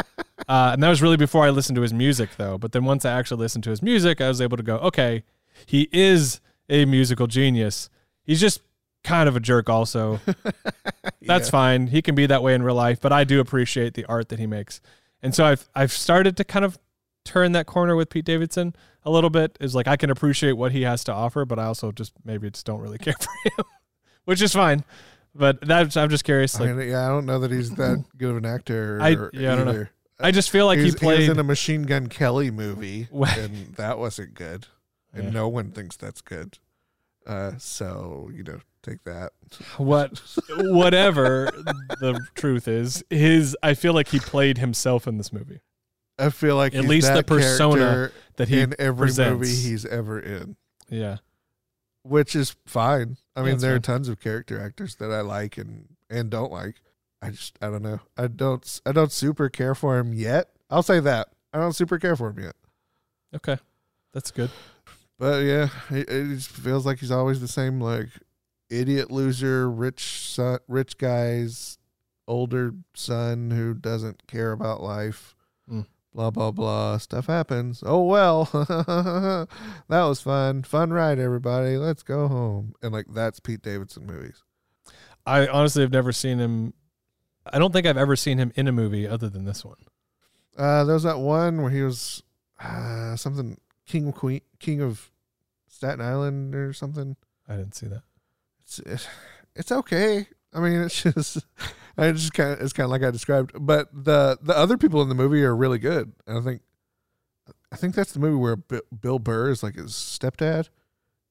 [0.46, 2.58] Uh, and that was really before I listened to his music, though.
[2.58, 5.22] But then once I actually listened to his music, I was able to go, okay,
[5.64, 7.88] he is a musical genius.
[8.22, 8.60] He's just
[9.04, 10.18] kind of a jerk, also.
[11.22, 11.50] That's Yeah.
[11.50, 11.86] fine.
[11.86, 14.38] He can be that way in real life, but I do appreciate the art that
[14.38, 14.80] he makes.
[15.22, 16.78] And so I've I've started to kind of
[17.24, 19.56] turn that corner with Pete Davidson a little bit.
[19.60, 22.50] Is like I can appreciate what he has to offer, but I also just maybe
[22.50, 23.64] just don't really care for him,
[24.24, 24.84] which is fine.
[25.34, 26.58] But that's I'm just curious.
[26.60, 28.98] I mean, yeah, I don't know that he's that good of an actor.
[29.00, 29.86] I- yeah, I don't know.
[30.20, 31.28] I just feel like he, he, was, he was played.
[31.30, 34.68] in a Machine Gun Kelly movie, and that wasn't good.
[35.12, 35.30] And Yeah.
[35.30, 36.58] no one thinks that's good.
[37.26, 39.32] Uh, so you know, take that.
[39.78, 40.20] what
[40.58, 41.50] whatever
[42.00, 45.60] the truth is his i feel like he played himself in this movie
[46.16, 49.32] I feel like At he's least the persona that he in every presents.
[49.40, 50.54] movie he's ever in,
[50.88, 51.16] yeah
[52.04, 53.16] which is fine.
[53.34, 56.76] I mean, there are tons of character actors that I like and and don't like.
[57.20, 57.98] I just I don't know.
[58.16, 60.50] I don't I don't super care for him yet.
[60.70, 62.54] I'll say that I don't super care for him yet.
[63.34, 63.58] okay
[64.12, 64.50] that's good
[65.18, 68.08] But yeah, it, it just feels like he's always the same, like
[68.80, 71.78] idiot loser, rich son, rich guy's
[72.26, 75.34] older son who doesn't care about life.
[75.70, 75.86] Mm.
[76.14, 76.98] Blah blah blah.
[76.98, 77.82] Stuff happens.
[77.84, 79.48] Oh well, that
[80.04, 80.62] was fun.
[80.62, 81.76] Fun ride, everybody.
[81.76, 82.74] Let's go home.
[82.82, 84.42] And like that's Pete Davidson movies.
[85.26, 86.74] i honestly have never seen him
[87.50, 89.78] i don't think i've ever seen him in a movie other than this one
[90.56, 92.22] Uh, there was that one where he was
[92.60, 93.56] uh, something
[93.86, 95.10] king of queen, king of
[95.66, 97.16] Staten Island or something.
[97.48, 98.02] i didn't see that
[98.80, 99.08] it's
[99.54, 100.26] it's okay.
[100.52, 101.38] I mean, it's just
[101.96, 105.02] I just kind of it's kind of like I described, but the the other people
[105.02, 106.12] in the movie are really good.
[106.26, 106.62] And I think
[107.72, 110.68] I think that's the movie where Bi- Bill Burr is like his stepdad,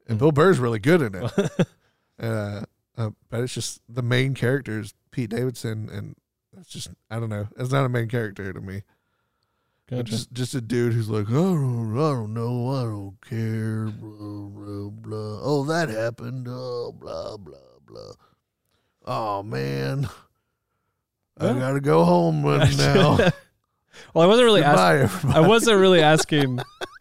[0.08, 0.20] and.
[0.20, 1.32] Bill Burr is really good in it.
[2.20, 2.62] uh,
[2.98, 6.16] uh, but it's just the main character is Pete Davidson, and
[6.60, 7.48] it's just I don't know.
[7.58, 8.84] It's not a main character to me.
[9.90, 10.04] Gotcha.
[10.04, 14.48] Just just a dude who's like, I don't, I don't know, I don't care, blah
[14.48, 15.40] blah blah.
[15.44, 16.48] Oh, that happened.
[16.50, 18.14] Oh, blah blah blah.
[19.06, 20.08] Oh man,
[21.38, 23.18] I gotta go home right now.
[24.16, 26.60] well i wasn't really asking i wasn't really asking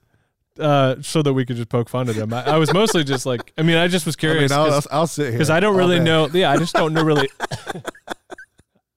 [0.61, 3.25] uh so that we could just poke fun at him i, I was mostly just
[3.25, 5.49] like i mean i just was I curious mean, I'll, I'll, I'll sit here because
[5.49, 6.05] I don't really day.
[6.05, 6.29] know.
[6.29, 7.31] Yeah, I just don't know really.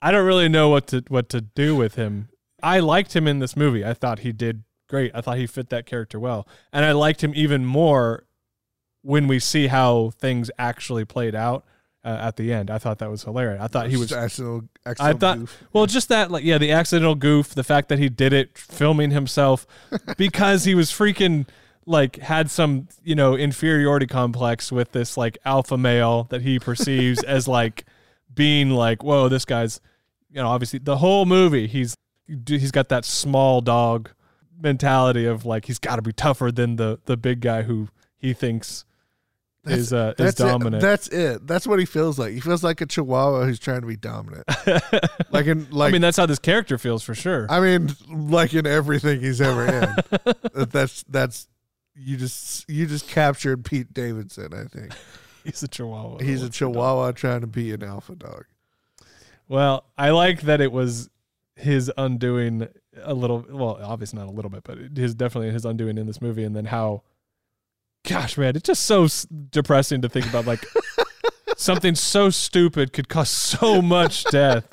[0.02, 2.28] I don't really know what to what to do with him.
[2.66, 3.86] I liked him in this movie.
[3.86, 5.12] I thought he did great.
[5.14, 8.26] I thought he fit that character well, and I liked him even more
[9.04, 11.64] when we see how things actually played out
[12.04, 12.72] uh, at the end.
[12.72, 13.62] I thought that was hilarious.
[13.62, 15.64] I thought he was accidental, accidental thought- goof.
[15.74, 19.12] well, just that, like, yeah, the accidental goof, the fact that he did it filming
[19.12, 19.68] himself
[20.18, 21.48] because he was freaking
[21.86, 27.22] like had some, you know, inferiority complex with this like alpha male that he perceives
[27.28, 27.86] as like
[28.34, 29.80] being like, whoa, this guy's,
[30.32, 31.96] you know, obviously the whole movie he's
[32.48, 34.10] he's got that small dog
[34.60, 38.34] mentality of like he's got to be tougher than the the big guy who he
[38.34, 38.86] thinks
[39.64, 40.76] That's- is uh is dominant.
[40.76, 40.82] It.
[40.82, 41.46] That's it.
[41.48, 42.34] That's what he feels like.
[42.34, 44.44] He feels like a Chihuahua who's trying to be dominant.
[45.32, 47.46] Like in like I mean, that's how this character feels for sure.
[47.50, 49.96] I mean, like in everything he's ever in.
[50.70, 51.50] That's that's
[51.94, 54.54] you just you just captured Pete Davidson.
[54.54, 54.94] I think
[55.44, 56.20] he's a chihuahua.
[56.20, 58.46] he's a Chihuahua trying to be an alpha dog.
[59.50, 61.10] Well, I like that it was
[61.56, 62.68] his undoing
[63.02, 63.46] a little.
[63.50, 66.44] Well, obviously not a little bit, but it is definitely his undoing in this movie.
[66.44, 67.04] And then how,
[68.08, 70.46] gosh, man, it's just so s- depressing to think about.
[70.46, 70.66] Like
[71.58, 74.68] something so stupid could cause so much death.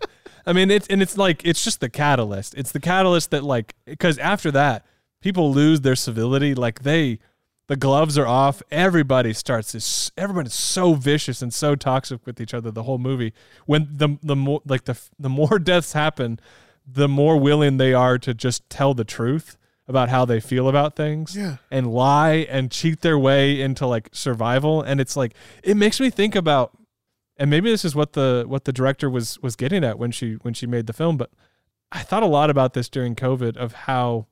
[0.46, 2.54] I mean, it's and it's like it's just the catalyst.
[2.54, 4.84] It's the catalyst that like because after that,
[5.20, 6.54] people lose their civility.
[6.54, 7.20] Like they,
[7.68, 8.62] the gloves are off.
[8.70, 10.10] Everybody starts this.
[10.16, 13.32] Everybody's so vicious and so toxic with each other the whole movie.
[13.66, 16.40] When the the more like the the more deaths happen,
[16.86, 19.56] the more willing they are to just tell the truth
[19.88, 21.56] about how they feel about things Yeah.
[21.70, 26.08] and lie and cheat their way into like survival and it's like it makes me
[26.10, 26.76] think about
[27.36, 30.34] and maybe this is what the what the director was was getting at when she
[30.42, 31.30] when she made the film but
[31.90, 34.26] i thought a lot about this during covid of how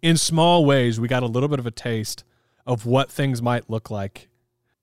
[0.00, 2.24] in small ways we got a little bit of a taste
[2.66, 4.28] of what things might look like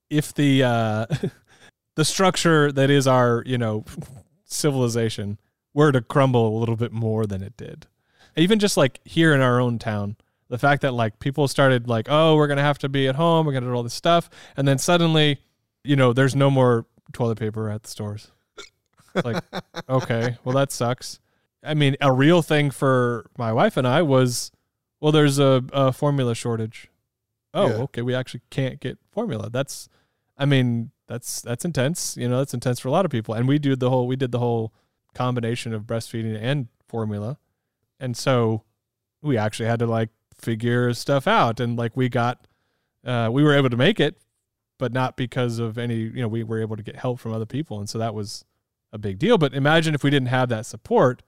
[0.10, 1.06] if the uh
[1.96, 3.84] the structure that is our you know
[4.46, 5.40] civilization
[5.74, 7.88] were to crumble a little bit more than it did.
[8.36, 10.16] Even just like here in our own town
[10.50, 13.46] the fact that like people started like oh we're gonna have to be at home
[13.46, 15.40] we're gonna do all this stuff and then suddenly
[15.84, 18.32] you know there's no more toilet paper at the stores.
[19.16, 19.44] It's like
[19.90, 21.20] okay well that sucks.
[21.64, 24.52] I mean a real thing for my wife and i was
[25.00, 26.88] well there's a, a formula shortage.
[27.54, 27.74] Oh Yeah.
[27.84, 29.50] okay we actually can't get formula.
[29.50, 29.88] That's
[30.38, 33.34] i mean that's that's intense you know that's intense for a lot of people.
[33.36, 34.74] And we do the whole we did the whole
[35.14, 37.38] combination of breastfeeding and formula
[38.00, 38.64] and so
[39.22, 42.48] we actually had to like figure stuff out and like we got
[43.06, 44.18] uh we were able to make it
[44.78, 47.46] but not because of any you know we were able to get help from other
[47.46, 48.46] people and so that was
[48.94, 51.22] a big deal but imagine if we didn't have that support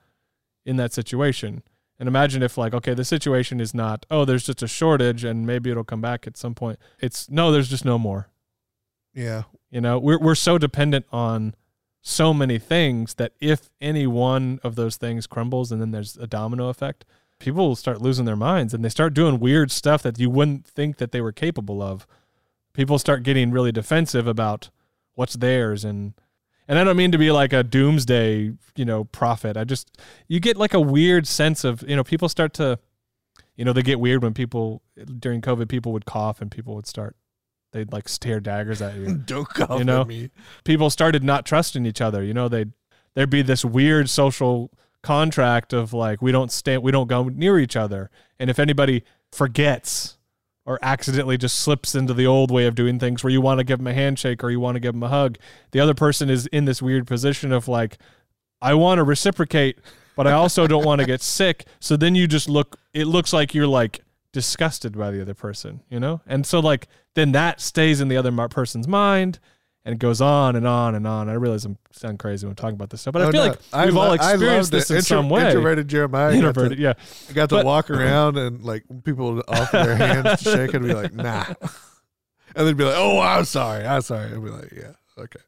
[0.65, 1.63] in that situation
[1.99, 5.45] And imagine if like, okay, the situation is not, oh, there's just a shortage and
[5.45, 6.79] maybe it'll come back at some point.
[6.99, 8.29] It's no, there's just no more.
[9.13, 9.43] Yeah.
[9.69, 11.53] You know, we're we're so dependent on
[12.01, 16.27] so many things that if any one of those things crumbles and then there's a
[16.27, 17.05] domino effect,
[17.39, 20.65] people will start losing their minds and they start doing weird stuff that you wouldn't
[20.65, 22.07] think that they were capable of.
[22.73, 24.69] People start getting really defensive about
[25.15, 26.13] what's theirs and
[26.67, 29.57] and I don't mean to be like a doomsday, you know, prophet.
[29.57, 32.79] I just you get like a weird sense of, you know, people start to
[33.57, 34.81] you know, they get weird when people
[35.19, 37.15] during COVID people would cough and people would start
[37.71, 39.15] they'd like stare daggers at you.
[39.25, 40.05] Don't cough You know?
[40.05, 40.29] me.
[40.63, 42.23] people started not trusting each other.
[42.23, 42.73] You know, they would
[43.13, 44.71] there'd be this weird social
[45.03, 48.09] contract of like we don't stand we don't go near each other.
[48.39, 50.17] And if anybody forgets
[50.65, 53.63] or accidentally just slips into the old way of doing things where you want to
[53.63, 55.37] give them a handshake or you want to give them a hug,
[55.71, 57.97] the other person is in this weird position of like
[58.61, 59.79] I want to reciprocate,
[60.15, 61.65] but I also don't want to get sick.
[61.79, 64.01] So then you just look it looks like you're like
[64.33, 66.21] disgusted by the other person, you know?
[66.25, 69.39] And so like then that stays in the other person's mind
[69.83, 71.27] and it goes on and on and on.
[71.27, 73.43] I realize I'm sound crazy when I'm talking about this stuff, but I Oh, feel
[73.43, 73.49] no.
[73.49, 75.47] like I we've lo- all experienced this in Intro- some way.
[75.47, 76.39] Introverted Jeremiah.
[76.53, 76.93] got to- yeah.
[77.29, 80.73] I got to But- walk around and like people would offer their hands to shake
[80.75, 81.45] and be like, nah.
[82.55, 83.85] And they'd be like, oh, I'm sorry.
[83.85, 84.25] I'm sorry.
[84.27, 85.39] I'd be like, yeah, okay.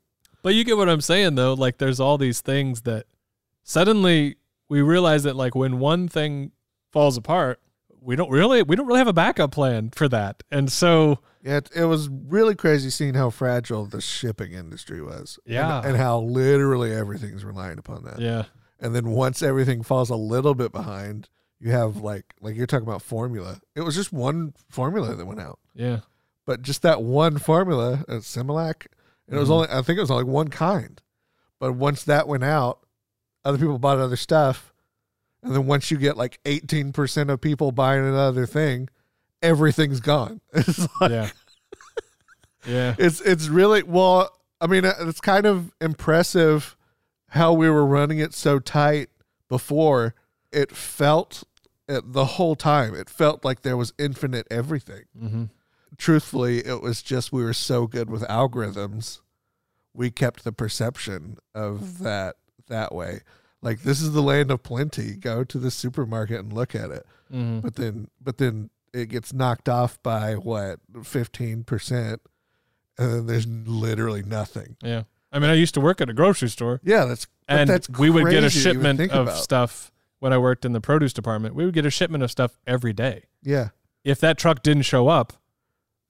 [0.42, 1.54] But you get what I'm saying though.
[1.54, 3.06] Like there's all these things that
[3.64, 4.36] suddenly
[4.70, 6.52] we realize that like when one thing
[6.92, 7.60] falls apart,
[8.04, 10.44] we don't really we don't really have a backup plan for that.
[10.52, 15.40] And so Yeah, it, it was really crazy seeing how fragile the shipping industry was.
[15.46, 15.82] Yeah.
[15.84, 18.20] And, how literally everything's relying upon that.
[18.20, 18.44] yeah.
[18.80, 22.88] And then once everything falls a little bit behind, you have like, like you're talking
[22.88, 23.62] about formula.
[23.76, 25.60] It was just one formula that went out.
[25.74, 26.00] Yeah.
[26.46, 28.88] but just that one formula at Similac,
[29.28, 29.54] and it was Mhm.
[29.54, 31.02] only I think it was only one kind.
[31.60, 32.80] But once that went out,
[33.46, 34.73] other people bought other stuff,
[35.44, 38.90] and then once you get like eighteen percent of people buying another thing,
[39.42, 40.42] everything's gone.
[40.54, 41.30] It's like, Yeah.
[42.68, 42.96] yeah.
[42.98, 44.30] it's it's really well.
[44.62, 46.78] I mean, uh, it's kind of impressive
[47.30, 49.10] how we were running it so tight
[49.50, 50.16] before.
[50.52, 51.44] It felt
[51.90, 52.96] it, the whole time.
[52.96, 55.44] It felt like there was infinite everything Mm-hmm.
[55.98, 59.20] truthfully, it was just we were so good with algorithms,
[59.94, 62.36] we kept the perception of that
[62.68, 63.22] that way.
[63.64, 65.16] Like this is the land of plenty.
[65.16, 67.06] Go to the supermarket and look at it.
[67.34, 67.60] Mm-hmm.
[67.62, 72.22] But then, but then it gets knocked off by what fifteen percent,
[72.98, 74.76] and then there's literally nothing.
[74.84, 75.04] Yeah.
[75.32, 78.12] I mean, I used to work at a grocery store Yeah, that's and that's we
[78.12, 79.38] would get a crazy to even shipment of about.
[79.38, 81.56] stuff when I worked in the produce department.
[81.56, 83.24] We would get a shipment of stuff every day.
[83.42, 83.70] Yeah,
[84.04, 85.34] If that truck didn't show up,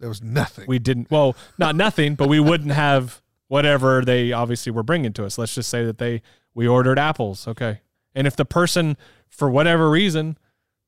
[0.01, 0.65] there was nothing.
[0.67, 5.23] we didn't well not nothing but we wouldn't have whatever they obviously were bringing to
[5.23, 6.21] us let's just say that they
[6.53, 7.81] we ordered apples okay.
[8.15, 10.37] And if the person for whatever reason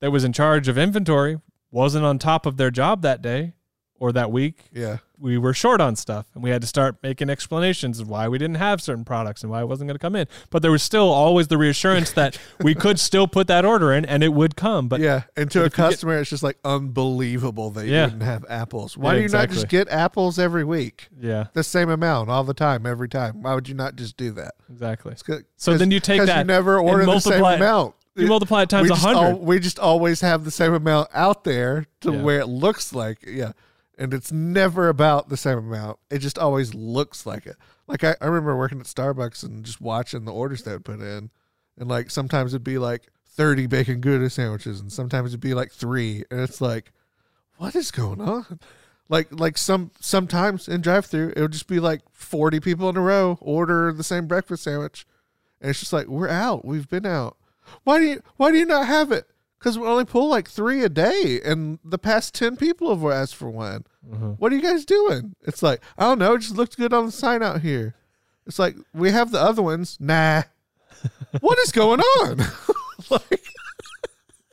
[0.02, 1.40] that was in charge of inventory
[1.72, 3.54] wasn't on top of their job that day
[4.00, 7.30] or that week yeah, we were short on stuff and we had to start making
[7.30, 10.16] explanations of why we didn't have certain products and why it wasn't going to come
[10.16, 13.94] in but there was still always the reassurance that we could still put that order
[13.94, 16.44] in and it would come but yeah, and to a you get- customer, it's just
[16.44, 17.98] like unbelievable that Yeah.
[18.00, 18.98] you wouldn't have apples.
[18.98, 21.08] Why Yeah, do you not just get apples every week?
[21.20, 23.42] yeah the same amount all the time, every time.
[23.42, 24.56] Why would you not just do that?
[24.72, 25.16] exactly
[25.58, 27.56] So then you take that you never order the same it.
[27.56, 27.96] amount.
[28.16, 31.86] you multiply it times a 100 we just always have the same amount out there
[32.02, 32.22] to Yeah.
[32.22, 33.52] where it looks like yeah,
[33.98, 36.00] and it's never about the same amount.
[36.10, 37.56] It just always looks like it.
[37.88, 41.02] Like I, I remember working at Starbucks and just watching the orders they would put
[41.02, 41.30] in,
[41.78, 45.72] and like sometimes it'd be like thirty bacon gouda sandwiches, and sometimes it'd be like
[45.72, 46.92] three, and it's like,
[47.58, 48.60] what is going on?
[49.08, 52.98] Like like some sometimes in drive through it would just be like forty people in
[52.98, 55.06] a row order the same breakfast sandwich,
[55.62, 56.66] and it's just like we're out.
[56.66, 57.38] We've been out.
[57.84, 59.28] Why do you Why do you not have it?
[59.60, 63.36] Because we only pull like three a day, and the past ten people have asked
[63.36, 63.86] for one.
[64.08, 64.40] Mhm.
[64.40, 65.36] What are you guys doing?
[65.44, 66.34] It's like I don't know.
[66.34, 67.96] It just looks good on the sign out here.
[68.46, 69.98] It's like we have the other ones.
[70.00, 70.44] Nah.
[71.40, 72.42] what is going on?
[73.10, 73.42] like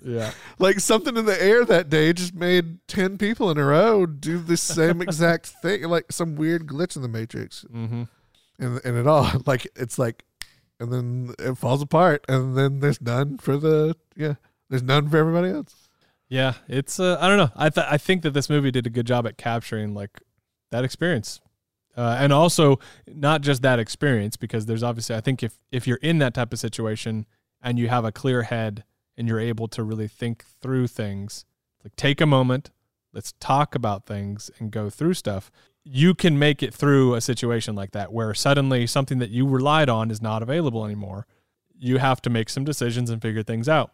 [0.04, 4.06] yeah like something in the air that day just made 10 people in a row
[4.06, 8.04] do the same exact thing like some weird glitch in the matrix mm-hmm.
[8.58, 10.24] and and it all like it's like
[10.80, 14.34] and then it falls apart and then there's none for the yeah
[14.72, 15.88] there's none for everybody else
[16.30, 17.50] Yeah, it's uh, I don't know.
[17.54, 20.22] I th- I think that this movie did a good job at capturing like
[20.70, 21.42] that experience,
[21.94, 25.98] uh, and also not just that experience because there's obviously I think if if you're
[25.98, 27.26] in that type of situation
[27.60, 31.44] and you have a clear head and you're able to really think through things,
[31.84, 32.70] like take a moment,
[33.12, 35.50] let's talk about things and go through stuff.
[35.84, 39.90] You can make it through a situation like that where suddenly something that you relied
[39.90, 41.26] on is not available anymore.
[41.78, 43.92] You have to make some decisions and figure things out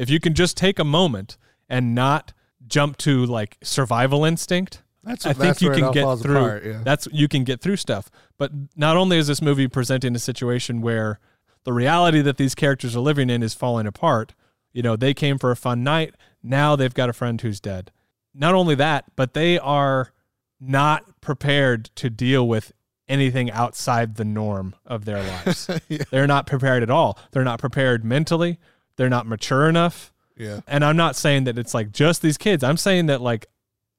[0.00, 1.36] if you can just take a moment
[1.68, 2.32] and not
[2.66, 6.36] jump to like survival instinct, That's I think you can get through.
[6.36, 6.80] apart, yeah.
[6.82, 8.10] That's you can get through stuff.
[8.38, 11.20] But not only is this movie presenting a situation where
[11.64, 14.34] the reality that these characters are living in is falling apart.
[14.72, 16.14] You know, they came for a fun night.
[16.42, 17.92] Now they've got a friend who's dead.
[18.34, 20.12] Not only that, but they are
[20.58, 22.72] not prepared to deal with
[23.06, 25.68] anything outside the norm of their lives.
[25.88, 26.04] Yeah.
[26.10, 27.18] They're not prepared at all.
[27.32, 28.58] They're not prepared mentally.
[29.00, 30.12] They're not mature enough.
[30.36, 30.60] yeah.
[30.66, 32.62] And I'm not saying that it's like just these kids.
[32.62, 33.46] I'm saying that like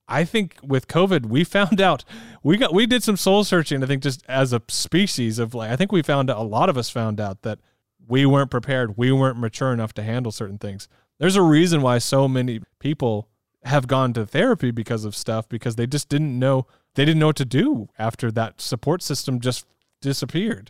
[0.07, 2.05] I think with COVID we found out
[2.43, 5.71] we got we did some soul searching I think just as a species of like
[5.71, 7.57] I think we found a lot of us found out that
[8.07, 8.95] we weren't prepared.
[8.95, 10.87] We weren't mature enough to handle certain things.
[11.17, 13.27] There's a reason why so many people
[13.63, 17.27] have gone to therapy because of stuff because they just didn't know they didn't know
[17.27, 19.65] what to do after that support system just
[19.99, 20.69] disappeared.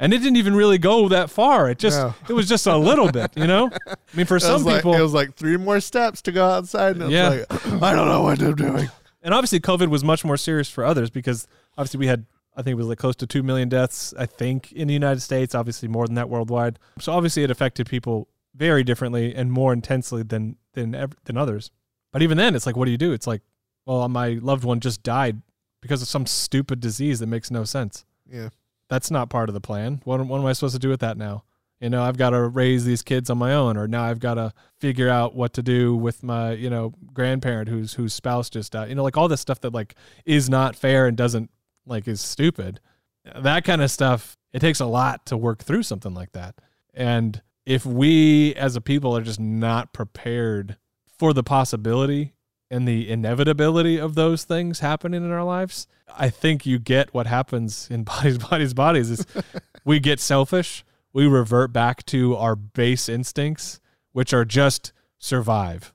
[0.00, 1.68] And it didn't even really go that far.
[1.70, 2.14] It just No.
[2.28, 3.70] it was just a little bit, you know?
[3.86, 6.46] I mean for It some like, people it was like three more steps to go
[6.48, 7.28] outside, and Yeah.
[7.30, 8.88] like, I don't know what I'm doing.
[9.22, 11.46] and obviously COVID was much more serious for others because
[11.76, 12.26] obviously we had
[12.56, 15.20] I think it was like close to 2 million deaths I think in the United
[15.20, 19.72] States obviously more than that worldwide so obviously it affected people very differently and more
[19.72, 20.92] intensely than than
[21.24, 21.70] than others
[22.12, 23.42] but even then it's like what do you do it's like
[23.86, 25.42] well my loved one just died
[25.80, 28.48] because of some stupid disease that makes no sense Yeah.
[28.88, 30.00] That's not part of the plan.
[30.04, 31.44] What, what am I supposed to do with that now?
[31.80, 34.34] You know I've got to raise these kids on my own or now I've got
[34.34, 38.72] to figure out what to do with my you know grandparent whose whose spouse just
[38.72, 38.88] died.
[38.88, 41.50] You know like all this stuff that like is not fair and doesn't
[41.86, 42.80] like is stupid.
[43.36, 46.56] That kind of stuff it takes a lot to work through something like that.
[46.94, 50.78] And if we as a people are just not prepared
[51.16, 52.34] for the possibility
[52.70, 57.26] and the inevitability of those things happening in our lives i think you get what
[57.26, 59.26] happens in bodies bodies bodies is
[59.84, 63.80] we get selfish we revert back to our base instincts
[64.12, 65.92] which are just survive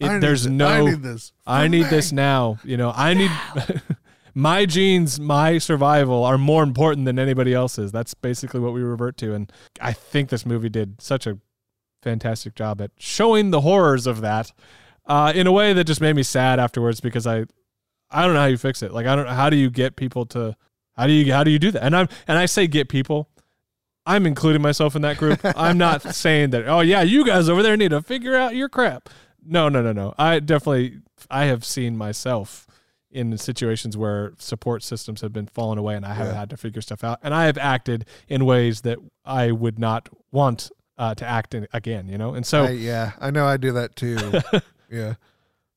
[0.00, 1.32] It- there's no I need this.
[1.46, 1.90] I need me.
[1.90, 2.58] this now.
[2.64, 3.30] You know, I need
[4.34, 7.92] my genes, my survival are more important than anybody else's.
[7.92, 9.34] That's basically what we revert to.
[9.34, 11.38] And I think this movie did such a
[12.02, 14.52] fantastic job at showing the horrors of that
[15.10, 17.44] uh, in a way that just made me sad afterwards because I,
[18.10, 18.92] I don't know how you fix it.
[18.92, 19.32] Like, I don't know.
[19.32, 20.56] How do you get people to,
[20.96, 21.82] how do you, how do you do that?
[21.82, 23.28] And I'm, and I say get people.
[24.06, 25.40] I'm including myself in that group.
[25.56, 28.68] I'm not saying that, oh, yeah, you guys over there need to figure out your
[28.68, 29.08] crap.
[29.44, 30.14] No, no, no, no.
[30.18, 31.00] I definitely,
[31.30, 32.66] I have seen myself
[33.10, 36.34] in situations where support systems have been falling away and I have Yeah.
[36.34, 37.18] had to figure stuff out.
[37.22, 41.66] And I have acted in ways that I would not want uh, to act in
[41.72, 42.34] again, you know?
[42.34, 44.16] And so, I, yeah, I know I do that too.
[44.90, 45.14] yeah,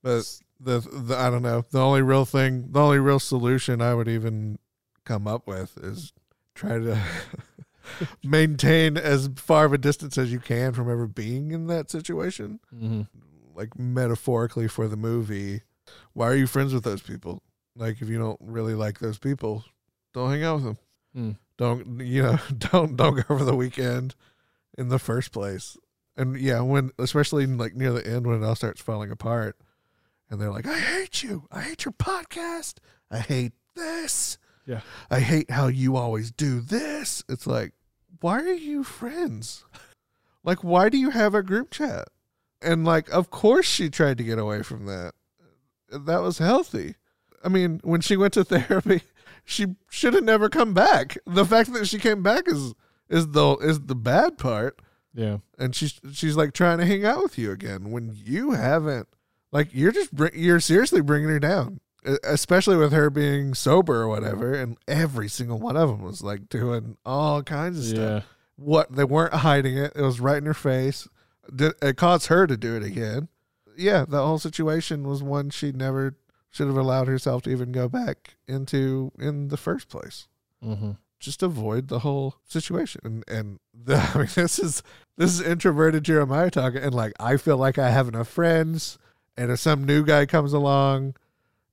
[0.01, 0.23] but
[0.59, 1.63] the, the I don't know.
[1.71, 4.59] The only real thing, the only real solution I would even
[5.05, 6.13] come up with is
[6.55, 7.01] try to
[8.23, 12.59] maintain as far of a distance as you can from ever being in that situation.
[12.73, 13.07] Mhm.
[13.55, 15.61] Like metaphorically for the movie,
[16.13, 17.43] why are you friends with those people?
[17.75, 19.65] Like if you don't really like those people,
[20.13, 20.77] don't hang out with them.
[21.15, 21.37] Mm.
[21.57, 22.39] Don't you know?
[22.57, 24.15] Don't don't go for the weekend
[24.77, 25.77] in the first place.
[26.15, 29.57] And yeah, when especially like near the end when it all starts falling apart,
[30.29, 31.47] and they're like, "I hate you.
[31.51, 32.75] I hate your podcast.
[33.09, 34.37] I hate this.
[34.65, 34.81] Yeah.
[35.09, 37.73] I hate how you always do this." It's like,
[38.23, 39.65] why are you friends?
[40.45, 42.07] Like, why do you have a group chat?
[42.61, 45.13] And like, of course, she tried to get away from that.
[45.89, 46.95] That was healthy.
[47.43, 49.01] I mean, when she went to therapy,
[49.43, 51.17] she should have never come back.
[51.25, 52.73] The fact that she came back is
[53.09, 54.79] is the is the bad part
[55.13, 55.37] yeah.
[55.57, 59.07] and she's she's like trying to hang out with you again when you haven't
[59.51, 61.79] like you're just bring, you're seriously bringing her down
[62.23, 66.49] especially with her being sober or whatever and every single one of them was like
[66.49, 68.25] doing all kinds of stuff.
[68.55, 71.07] What they weren't hiding it it was right in her face.
[71.57, 73.29] It caused her to do it again.
[73.77, 76.15] Yeah the whole situation was one she never
[76.49, 80.27] should have allowed herself to even go back into in the first place.
[80.63, 80.91] Mm-hmm.
[81.23, 83.01] Just avoid the whole situation.
[83.03, 84.83] And and the, I mean, this is
[85.17, 88.97] this is introverted Jeremiah talking, and like I feel like I have enough friends,
[89.37, 91.15] and if some new guy comes along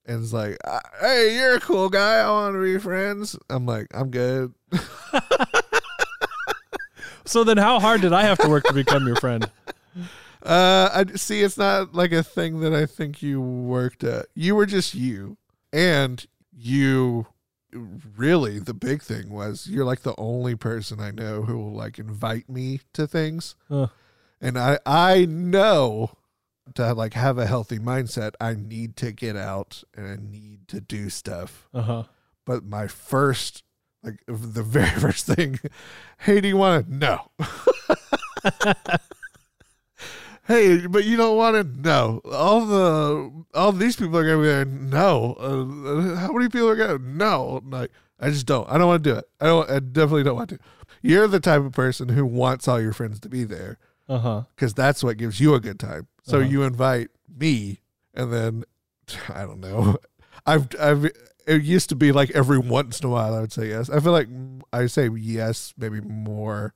[0.07, 3.67] and is like, "Uh, "Hey, you're a cool guy, I want to be friends," I'm
[3.67, 4.55] like, I'm good.
[7.31, 9.49] So then how hard did I have to work to become your friend?
[10.43, 11.43] Uh, I see.
[11.43, 14.25] It's not like a thing that I think you worked at.
[14.35, 15.37] You were just you,
[15.71, 17.27] and you
[18.17, 21.99] really the big thing was you're like the only person I know who will like
[21.99, 23.89] invite me to things, Huh.
[24.41, 26.13] and I I know
[26.75, 28.33] to like have a healthy mindset.
[28.41, 31.69] I need to get out and I need to do stuff.
[31.75, 32.05] Uh-huh.
[32.47, 33.63] But my first
[34.03, 35.59] like the very first thing,
[36.21, 36.95] hey, do you want to?
[36.95, 37.31] No.
[40.47, 41.81] Hey, but you don't want to.
[41.81, 44.65] No, all the all these people are gonna be there.
[44.65, 46.99] No, uh, how many people are gonna?
[46.99, 48.69] No, like I just don't.
[48.71, 49.25] I don't want to do it.
[49.41, 49.71] I don't.
[49.71, 50.59] I definitely don't want to.
[51.03, 53.79] You're the type of person who wants all your friends to be there
[54.09, 54.43] Uh huh.
[54.55, 56.07] because that's what gives you a good time.
[56.23, 56.49] So Uh-huh.
[56.49, 57.81] you invite me,
[58.15, 58.65] and then
[59.29, 59.97] I don't know.
[60.47, 61.05] I've I've
[61.47, 63.89] it used to be like every once in a while I would say yes.
[63.91, 64.29] I feel like
[64.73, 66.75] I say yes maybe more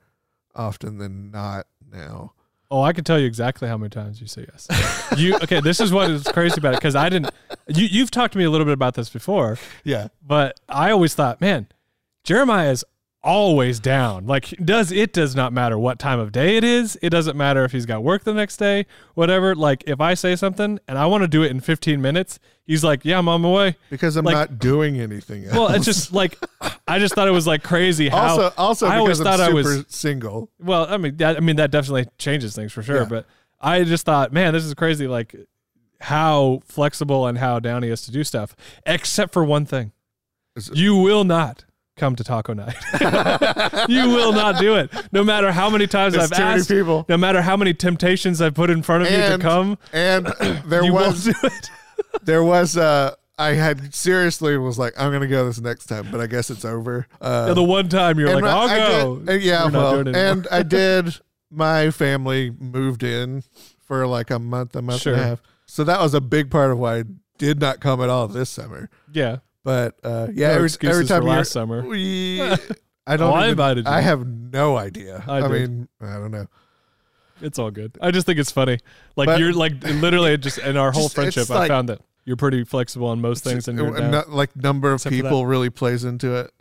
[0.55, 2.33] often than not now.
[2.75, 4.67] Oh, I can tell you exactly how many times you say yes.
[5.17, 5.61] you okay?
[5.61, 7.33] This is what is crazy about it because I didn't.
[7.69, 11.15] You you've talked to me a little bit about this before, Yeah, but I always
[11.15, 11.69] thought, man,
[12.25, 12.85] Jeremiah is
[13.23, 14.27] always down.
[14.27, 16.99] Like does it does not matter what time of day it is.
[17.01, 19.55] It doesn't matter if he's got work the next day, whatever.
[19.55, 22.83] Like if I say something and I want to do it in 15 minutes, he's
[22.83, 25.55] like, "Yeah, I'm on my way." because I'm Like- not doing anything else.
[25.55, 26.39] Well, it's just like
[26.87, 29.85] I just thought it was like crazy how also also I always thought I was-
[29.89, 30.51] single.
[30.59, 32.99] Well, I mean, that, I mean that definitely changes things for sure.
[33.03, 33.05] Yeah.
[33.09, 33.27] But
[33.61, 35.07] I just thought, man, this is crazy.
[35.07, 35.35] Like
[36.01, 38.55] how flexible and how down he is to do stuff,
[38.85, 39.93] except for one thing:
[40.75, 41.65] you will not
[41.97, 42.75] come to taco night.
[43.89, 46.69] you will not do it, no matter how many times There's I've asked.
[46.69, 47.07] people.
[47.09, 50.27] No matter how many temptations I've put in front of you to come, And
[50.67, 51.71] there was won't do it.
[52.25, 56.21] there was uh I had seriously was like I'm gonna go this next time, but
[56.21, 57.07] I guess it's over.
[57.21, 59.17] Uh, Yeah, the one time you're like, I'll I go.
[59.19, 60.33] did- yeah, We're well, doing it anymore.
[60.33, 61.19] and I did.
[61.51, 63.43] My family moved in
[63.87, 65.13] for like a month, a month Sure.
[65.15, 65.43] and a half.
[65.67, 67.05] So that was a big part of why I
[67.39, 68.89] did not come at all this summer.
[69.13, 69.39] yeah.
[69.65, 71.83] But uh, yeah, No every, every time last summer.
[71.87, 72.43] we,
[73.07, 73.33] I don't.
[73.33, 73.91] Oh, I invited you.
[73.93, 75.25] I have no idea.
[75.27, 76.47] I I, mean, I don't know.
[77.41, 77.97] It's all good.
[78.01, 78.79] I just think it's funny.
[79.17, 82.01] Like But- you're like literally just in our whole Just- friendship, I like- found that
[82.25, 85.47] you're pretty flexible on most things, and you're Uh, not- like number of Except people
[85.47, 86.53] really plays into it.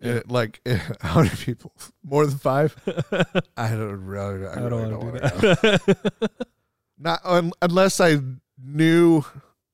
[0.00, 0.14] Yeah.
[0.14, 0.60] It, like
[1.00, 1.72] how many people?
[2.04, 2.74] More than five?
[3.56, 4.46] I don't really.
[4.46, 5.54] I, I don't don't want want to do
[5.88, 6.46] that.
[6.98, 8.18] Not un, unless I
[8.62, 9.22] knew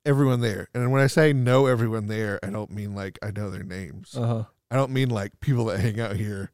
[0.04, 0.68] everyone there.
[0.74, 4.16] And when I say know everyone there, I don't mean like I know their names.
[4.16, 4.44] uh-huh.
[4.70, 6.50] I don't mean like people that hang out here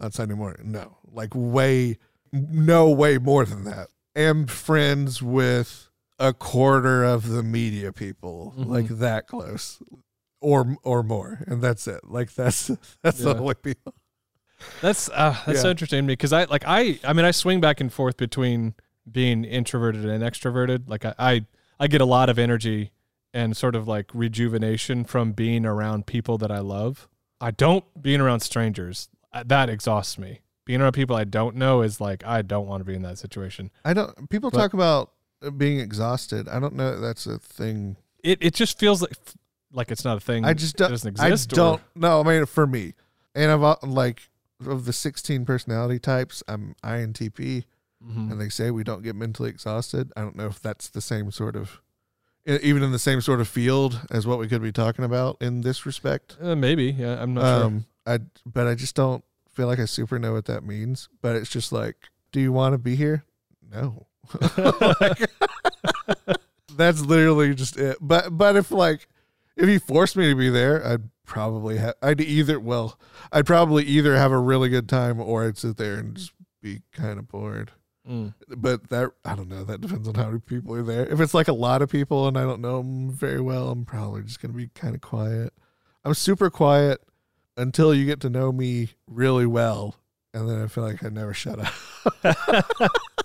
[0.00, 0.72] on Sunday morning.
[0.72, 1.98] No, like way,
[2.32, 3.88] no way more than that.
[4.16, 5.87] Am friends with
[6.18, 8.66] a quarter of the media people, Mhm.
[8.66, 9.80] like that close,
[10.40, 12.00] or or more, and that's it.
[12.04, 12.68] Like that's
[13.02, 13.94] that's the only people.
[14.80, 17.60] That's uh, that's so interesting to me because I like I I mean I swing
[17.60, 18.74] back and forth between
[19.10, 20.88] being introverted and extroverted.
[20.88, 21.46] Like I, I
[21.80, 22.90] I get a lot of energy
[23.32, 27.08] and sort of like rejuvenation from being around people that I love.
[27.40, 29.08] I don't being around strangers.
[29.32, 30.40] uh, That exhausts me.
[30.64, 33.18] Being around people I don't know is like I don't want to be in that
[33.18, 33.70] situation.
[33.84, 34.28] I don't.
[34.28, 35.12] People But- talk about
[35.56, 36.48] being exhausted.
[36.48, 37.96] I don't know that that's a thing.
[38.22, 39.12] It it just feels like
[39.72, 40.44] like it's not a thing.
[40.44, 40.90] I just don't.
[40.90, 41.52] doesn't exist.
[41.52, 41.82] or- don't.
[41.94, 42.94] No, I mean for me,
[43.34, 44.28] and I've like
[44.66, 47.64] of the sixteen personality types, I'm INTP.
[48.00, 48.30] Mhm.
[48.30, 50.12] and they say we don't get mentally exhausted.
[50.16, 51.80] I don't know if that's the same sort of,
[52.46, 55.62] even in the same sort of field as what we could be talking about in
[55.62, 56.36] this respect.
[56.40, 56.92] Uh, maybe.
[56.92, 57.64] Yeah, I'm not sure.
[57.64, 61.08] Um, I but I just don't feel like I super know what that means.
[61.20, 61.96] But it's just like,
[62.30, 63.24] do you want to be here?
[63.68, 64.06] No.
[65.00, 65.30] Like,
[66.76, 67.98] that's literally just it.
[68.00, 69.08] But but if like
[69.56, 71.94] if you forced me to be there, I'd probably have.
[72.02, 72.98] I'd either well,
[73.32, 76.82] I'd probably either have a really good time or I'd sit there and just be
[76.92, 77.72] kind of bored
[78.08, 78.32] Mm.
[78.56, 79.64] but that I don't know.
[79.64, 81.04] That depends on how many people are there.
[81.06, 83.84] If it's like a lot of people and I don't know them very well, I'm
[83.84, 85.52] probably just gonna be kind of quiet.
[86.06, 87.02] I'm super quiet
[87.58, 89.96] until you get to know me really well,
[90.32, 92.64] and then I feel like I never shut up.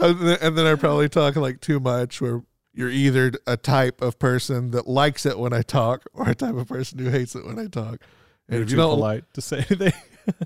[0.00, 2.42] and, then, and then I probably talk like too much, where
[2.72, 6.54] you're either a type of person that likes it when I talk, or a type
[6.54, 8.00] of person who hates it when I talk.
[8.48, 9.92] And You're if too you don't polite to say anything.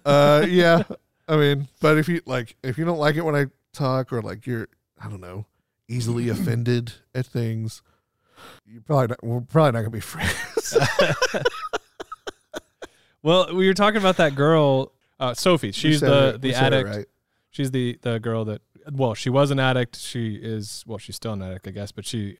[0.04, 0.82] uh yeah
[1.26, 4.22] i mean but if you like if you don't like it when i talk or
[4.22, 4.68] like you're
[5.02, 5.46] i don't know
[5.88, 7.82] easily offended at things
[8.66, 10.76] you probably not, we're probably not gonna be friends
[13.22, 15.72] Well, we were talking about that girl, uh, Sophie.
[15.72, 16.88] She's the it- the addict.
[16.88, 17.06] right.
[17.50, 18.60] She's the the girl that.
[18.92, 19.96] Well, she was an addict.
[19.98, 20.84] She is.
[20.86, 22.38] Well, she's still an addict, I guess, but she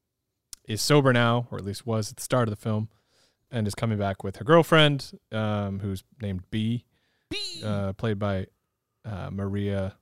[0.67, 2.89] is sober now, or at least was at the start of the film,
[3.51, 6.85] and is coming back with her girlfriend, um, who's named B,
[7.65, 8.47] uh, played by
[9.05, 9.95] uh, Maria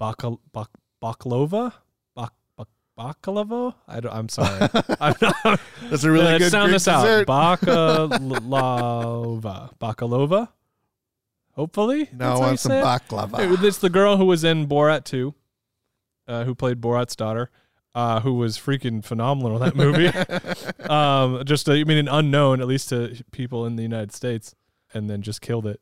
[0.00, 0.68] Bakal- Bak-
[1.02, 1.72] Bakalova.
[2.14, 3.74] Bak- Bak- Bakalova.
[3.86, 4.68] I don't, I'm sorry.
[5.00, 5.60] I'm not,
[5.90, 7.02] that's a really uh, good sound Greek this out.
[7.02, 7.26] dessert.
[8.38, 9.70] Bakalova.
[9.80, 10.48] Bakalova.
[11.52, 12.08] Hopefully.
[12.12, 15.34] that's i want some baklava It's the girl who was in Borat 2,
[16.28, 17.50] uh, who played Borat's daughter,
[17.94, 20.08] uh, who was freaking phenomenal in that movie.
[20.90, 24.54] um, just, uh, I mean, an unknown, at least to people in the United States,
[24.94, 25.80] and then just killed it.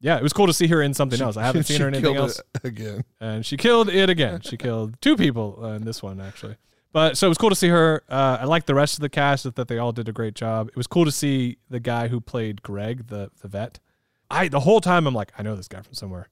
[0.00, 1.36] yeah, it was cool to see her in something She- else.
[1.36, 2.40] I haven't seen her in anything else.
[2.62, 3.04] again.
[3.20, 4.40] and she killed it again.
[4.40, 6.56] She killed two people in this one actually.
[6.92, 8.04] But so it was cool to see her.
[8.08, 10.68] Uh, I like the rest of the cast that they all did a great job.
[10.68, 13.80] It was cool to see the guy who played Greg, the the vet.
[14.30, 16.28] I the whole time I'm like, I know this guy from somewhere.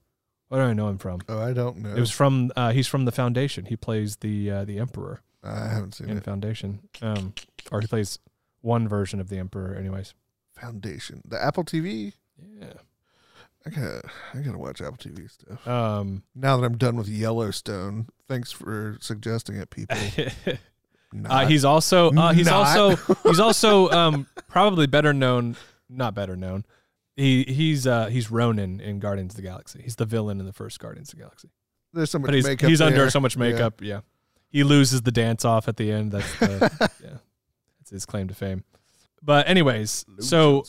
[0.53, 1.23] Where do I know him from?
[1.31, 1.95] Oh, I don't know.
[1.95, 3.65] It was from uh, he's from the Foundation.
[3.65, 6.25] He plays the uh, the Emperor I haven't seen in it.
[6.25, 7.33] Foundation, um,
[7.71, 8.19] or he plays
[8.61, 9.75] one version of the Emperor.
[9.75, 10.13] Anyways,
[10.55, 12.13] Foundation, the Apple TV.
[12.61, 12.67] yeah.
[13.65, 14.03] I gotta,
[14.35, 18.09] I gotta watch Apple TV stuff Um, now that I'm done with Yellowstone.
[18.29, 19.97] Thanks for suggesting it, people.
[21.31, 22.77] uh, he's also uh, he's Not.
[22.77, 25.57] also he's also um, probably better known,
[25.89, 26.67] not better known.
[27.17, 29.81] He he's uh, he's Ronan in Guardians of the Galaxy.
[29.83, 31.51] He's the villain in the first Guardians of the Galaxy.
[31.93, 32.69] There's so much But he's makeup.
[32.71, 33.83] he's under so much makeup.
[33.83, 34.01] Yeah.
[34.49, 36.13] he loses the dance off at the end.
[36.13, 36.71] That's the,
[37.05, 37.19] yeah,
[37.79, 38.65] that's his claim to fame.
[39.23, 40.65] But anyways, so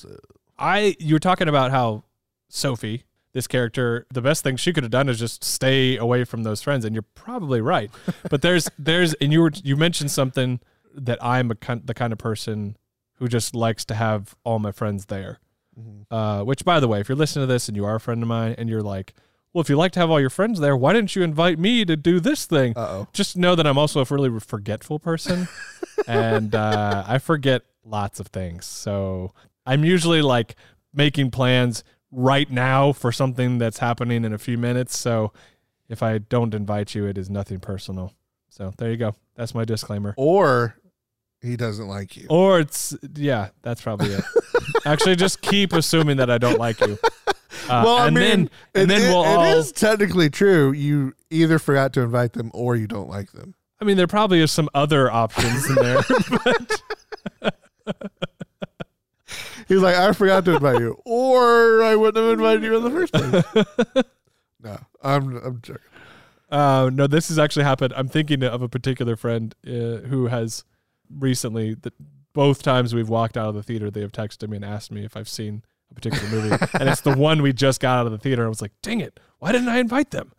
[0.60, 2.04] I you were talking about how
[2.50, 6.44] Sophie, this character, the best thing she could have done is just stay away from
[6.44, 7.90] those friends, and you're probably right.
[8.30, 10.60] But there's there's and you were you mentioned something
[10.94, 12.76] that I'm a the kind of person
[13.16, 15.40] who just likes to have all my friends there.
[15.80, 16.06] Mhm.
[16.12, 18.22] Uh, which, by the way, if you're listening to this and you are a friend
[18.22, 19.14] of mine, and you're like,
[19.54, 21.86] well, if you like to have all your friends there, why didn't you invite me
[21.86, 22.74] to do this thing?
[22.76, 23.08] Uh oh.
[23.14, 25.48] just know that I'm also a really forgetful person,
[26.08, 28.66] and uh, I forget lots of things.
[28.66, 29.34] So
[29.66, 30.56] I'm usually like
[30.94, 34.98] making plans right now for something that's happening in a few minutes.
[34.98, 35.34] So
[35.90, 38.14] if I don't invite you, it is nothing personal.
[38.50, 39.16] So there you go.
[39.36, 40.14] That's my disclaimer.
[40.18, 40.76] Or
[41.42, 42.28] he doesn't like you.
[42.30, 44.24] Or it's yeah, that's probably it.
[44.86, 46.98] Actually, just keep assuming that I don't like you.
[47.70, 48.40] Uh, well, I and mean, then
[48.76, 49.44] and it- then it- we'll it all.
[49.58, 50.72] is technically true.
[50.72, 53.56] You either forgot to invite them or you don't like them.
[53.82, 56.00] I mean, there probably is some other options in there,
[56.44, 56.82] but
[59.68, 62.90] He's like, I forgot to invite you, or I wouldn't have invited you in the
[62.92, 64.06] first place.
[64.62, 65.82] no, I'm I'm joking.
[66.52, 67.94] Uh, no, this has actually happened.
[67.96, 70.66] I'm thinking of a particular friend uh, who has
[71.10, 71.94] recently, that
[72.34, 75.06] both times we've walked out of the theater, they have texted me and asked me
[75.06, 78.12] if I've seen a particular movie, and it's the one we just got out of
[78.12, 78.46] the theater.
[78.46, 80.32] I was like, dang it, why didn't I invite them?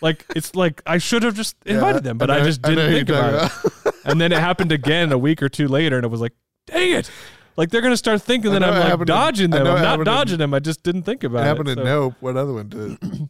[0.00, 2.90] like it's like I should have just invited Yeah, them, but I, know- just didn't
[2.90, 3.50] who think about
[3.84, 3.94] it.
[4.04, 6.32] And then it happened again a week or two later, and it was like,
[6.66, 7.10] dang it.
[7.56, 9.66] Like they're gonna start thinking that I'm like happened dodging I them.
[9.66, 10.54] I'm not happened in- dodging them.
[10.54, 11.46] I just didn't think about It it.
[11.46, 12.14] happened to So- Nope.
[12.20, 12.98] What other one did it?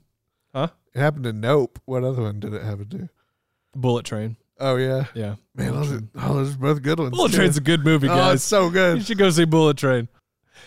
[0.54, 0.68] Huh?
[0.94, 1.78] It happened to Nope.
[1.84, 3.08] What other one did it happen to?
[3.74, 4.36] Bullet Train.
[4.60, 7.10] Oh yeah, Yeah, man, those are, oh, those are both good ones.
[7.16, 7.32] Bullet.
[7.32, 8.34] Train's a good movie, Oh, guys.
[8.36, 8.98] it's so good.
[8.98, 10.08] you should go see Bullet Train.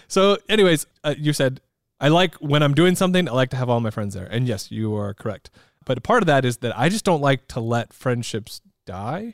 [0.08, 1.60] So, anyways, uh, you said
[2.00, 3.28] I like when I'm doing something.
[3.28, 5.50] I like to have all my friends there, and yes, you are correct.
[5.86, 9.34] But part of that is that I just don't like to let friendships die.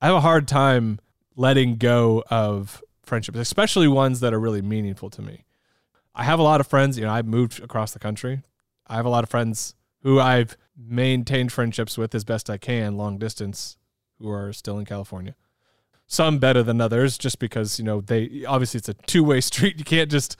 [0.00, 1.00] I have a hard time
[1.36, 5.44] letting go of friendships, especially ones that are really meaningful to me.
[6.14, 6.98] I have a lot of friends.
[6.98, 8.42] You know, I've moved across the country.
[8.86, 12.96] I have a lot of friends who I've maintained friendships with as best I can,
[12.96, 13.76] long distance,
[14.24, 15.34] who are still in California
[16.06, 19.84] some better than others just because you know they obviously it's a two-way street you
[19.84, 20.36] can't just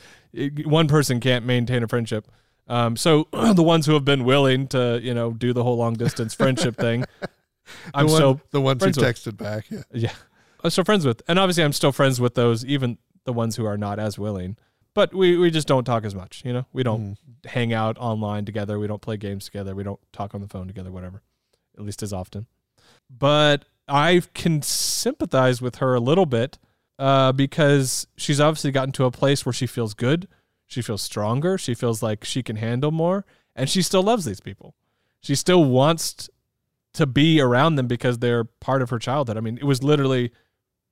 [0.66, 2.28] one person can't maintain a friendship
[2.66, 5.95] um, so the ones who have been willing to you know do the whole long
[5.95, 7.05] distance friendship thing
[7.95, 9.35] i'm one, still the ones who friends with.
[9.35, 9.64] texted back.
[9.70, 9.82] Yeah.
[9.93, 10.12] yeah
[10.62, 13.64] i'm still friends with and obviously i'm still friends with those even the ones who
[13.64, 14.57] are not as willing
[14.93, 17.16] but we, we just don't talk as much you know we don't Mhm.
[17.51, 20.66] hang out online together we don't play games together we don't talk on the phone
[20.66, 21.22] together whatever
[21.78, 22.47] at least as often
[23.11, 26.59] but I can sympathize with her a little bit
[26.99, 30.28] uh, because she's obviously gotten to a place where she feels good,
[30.66, 33.24] she feels stronger, she feels like she can handle more,
[33.55, 34.74] and she still loves these people.
[35.20, 36.28] She still wants
[36.95, 39.37] to be around them because they're part of her childhood.
[39.37, 40.32] I mean, it was literally,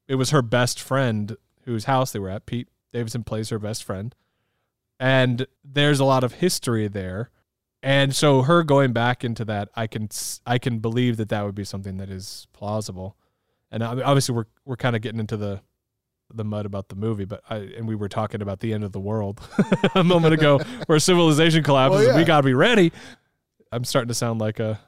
[0.09, 2.47] it was her best friend whose house they were at.
[2.47, 4.15] Pete Davidson plays her best friend,
[4.99, 7.31] and there's a lot of history there
[7.83, 10.09] and so her going back into that i can
[10.47, 13.17] i can believe that that would be something that is plausible
[13.71, 15.61] and I mean, obviously we're we're kind of getting into the
[16.35, 18.93] the mud about the movie but I, and we were talking about the end of
[18.93, 19.41] the world
[19.95, 22.93] a moment ago where civilization collapses Well, and we got to be ready
[23.71, 24.81] i'm starting to sound like a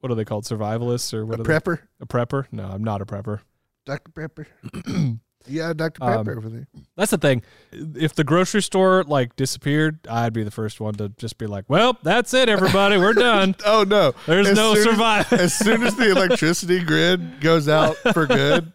[0.00, 1.52] what are they called survivalists or what A are they?
[1.54, 3.40] prepper, a prepper no i'm not a prepper
[3.84, 4.12] Dr.
[4.12, 4.46] Pepper.
[5.46, 6.02] yeah, Dr.
[6.04, 6.66] Um, Pepper over there.
[6.96, 11.08] that's the thing if the grocery store like disappeared i'd be the first one to
[11.10, 14.12] just be like well that's it everybody we're done Oh no!
[14.26, 18.72] there's As no survival as soon as the electricity grid goes out for good,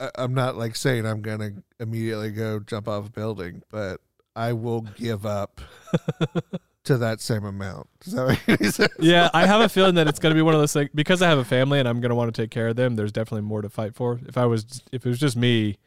[0.00, 4.00] I- I'm not like saying I'm gonna immediately go jump off a building, but
[4.36, 5.60] I will give up
[6.84, 7.88] to that same amount.
[8.00, 8.92] Does that make any sense?
[8.98, 11.22] yeah, I have a feeling that it's going to be one of those things because
[11.22, 12.96] I have a family and I'm going to want to take care of them.
[12.96, 14.20] There's definitely more to fight for.
[14.26, 15.78] If I was, if it was just me,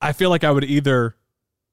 [0.00, 1.16] I feel like I would either,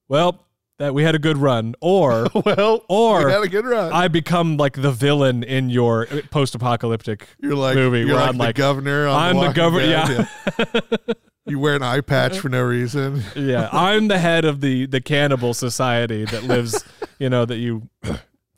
[0.08, 0.46] well,
[0.80, 3.94] that we had a good run, or well, or we had a good run.
[3.94, 7.28] I become like the villain in your uh, post-apocalyptic.
[7.40, 9.08] you're like movie You're where like I'm the like, governor.
[9.08, 9.86] On I'm the Walking governor.
[9.86, 10.26] Yeah,
[11.46, 13.22] You wear an eye patch for no reason.
[13.36, 13.68] yeah.
[13.72, 16.84] I'm the head of the the cannibal society that lives.
[17.20, 17.88] You know that you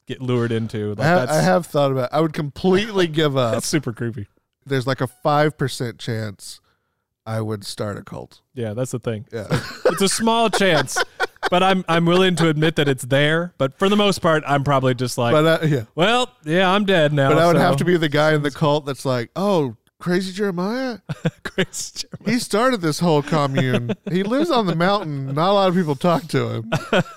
[0.07, 0.89] get lured into.
[0.95, 2.09] Like, I, ha- that's, I have thought about.
[2.11, 3.53] I would completely give up.
[3.53, 4.27] that's super creepy.
[4.65, 6.59] There's like a five percent chance
[7.25, 8.41] I would start a cult.
[8.53, 9.25] Yeah, that's the thing.
[9.31, 9.47] Yeah.
[9.85, 10.97] It's a small chance,
[11.49, 13.53] but I'm I'm willing to admit that it's there.
[13.57, 15.83] But for the most part, I'm probably just like, but uh, yeah.
[15.95, 17.29] well, yeah, I'm dead now.
[17.29, 19.75] But I would so- have to be the guy in the cult that's like, oh,
[19.99, 20.99] crazy Jeremiah.
[21.43, 22.07] crazy.
[22.07, 22.33] Jeremiah.
[22.33, 23.93] He started this whole commune.
[24.11, 25.33] he lives on the mountain.
[25.33, 26.71] Not a lot of people talk to him.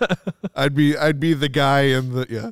[0.56, 2.50] I'd be I'd be the guy in the yeah.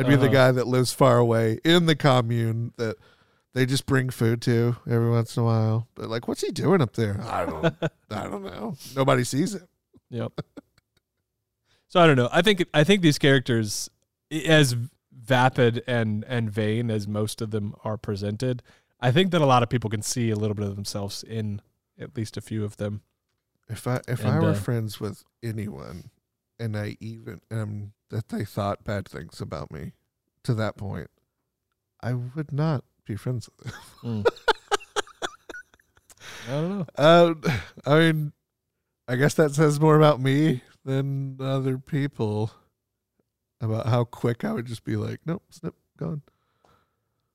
[0.00, 0.32] I'd be the Uh-huh.
[0.32, 2.96] guy that lives far away in the commune that
[3.52, 5.88] they just bring food to every once in a while.
[5.94, 7.20] But like, what's he doing up there?
[7.22, 7.64] I don't
[8.10, 8.76] I don't know.
[8.96, 9.66] Nobody sees him.
[10.10, 10.40] Yep.
[11.88, 12.28] So I don't know.
[12.32, 13.90] I think I think these characters,
[14.46, 14.76] as
[15.12, 18.62] vapid and and vain as most of them are presented,
[19.00, 21.60] I think that a lot of people can see a little bit of themselves in
[21.98, 23.02] at least a few of them.
[23.68, 26.10] If I if I were uh, friends with anyone
[26.58, 29.92] and I even um that they thought bad things about me
[30.44, 31.08] to that point,
[32.00, 34.24] I would not be friends with them.
[36.48, 36.86] I don't know.
[36.96, 37.34] Uh,
[37.86, 38.32] I mean,
[39.08, 42.52] I guess that says more about me than other people
[43.60, 46.22] about how quick I would just be like, nope, snip, gone.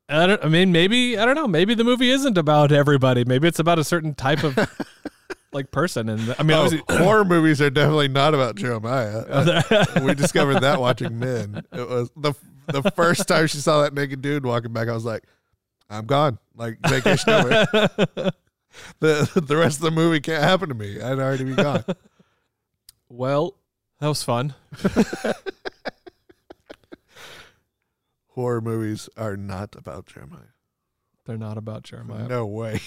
[0.08, 0.46] I don't.
[0.46, 1.48] I mean, maybe I don't know.
[1.48, 3.26] Maybe the movie isn't about everybody.
[3.26, 4.56] Maybe it's about a certain type of
[5.56, 6.10] like person.
[6.10, 9.24] And I mean, Oh, obviously, horror movies are definitely not about Jeremiah.
[9.28, 11.64] Uh, we we discovered that watching Men.
[11.72, 12.34] It was the
[12.68, 14.88] the first time she saw that naked dude walking back.
[14.88, 15.24] I was like,
[15.90, 16.38] I'm gone.
[16.56, 18.32] Like vacation over.
[19.00, 21.00] The the rest of the movie can't happen to me.
[21.00, 21.86] I'd already be gone.
[23.08, 23.56] well,
[24.02, 24.54] that was fun.
[28.30, 30.52] Horror movies are not about Jeremiah.
[31.26, 32.28] They're not about Jeremiah.
[32.28, 32.82] No way.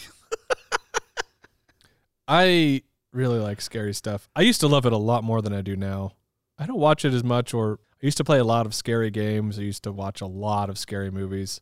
[2.28, 4.28] I really like scary stuff.
[4.36, 6.12] I used to love it a lot more than I do now.
[6.58, 9.10] I don't watch it as much, or I used to play a lot of scary
[9.10, 9.58] games.
[9.58, 11.60] I used to watch a lot of scary movies.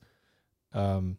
[0.72, 1.18] Um,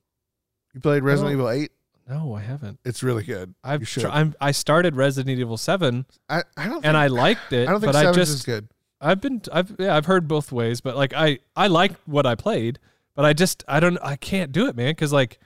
[0.73, 1.33] You played Resident.
[1.33, 1.71] Evil Eight.
[2.09, 2.79] no, I haven't.
[2.85, 3.53] It's really good.
[3.63, 6.73] I've tr- I'm, I started Resident Evil Seven, I, I don't.
[6.73, 8.67] Think, and I liked it, I don't think but I just is good.
[8.99, 12.35] I've been I've yeah I've heard both ways, but like I I like what I
[12.35, 12.79] played,
[13.15, 15.39] but I just I don't I can't do it, man, because like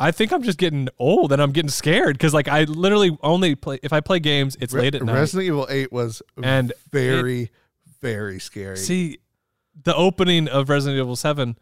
[0.00, 3.54] I think I'm just getting old and I'm getting scared because like I literally only
[3.54, 5.14] play if I play games it's Re- late at night.
[5.14, 7.50] Resident Evil Eight was And very,
[8.00, 8.78] very scary.
[8.78, 9.18] See,
[9.84, 11.58] the opening of Resident Evil Seven,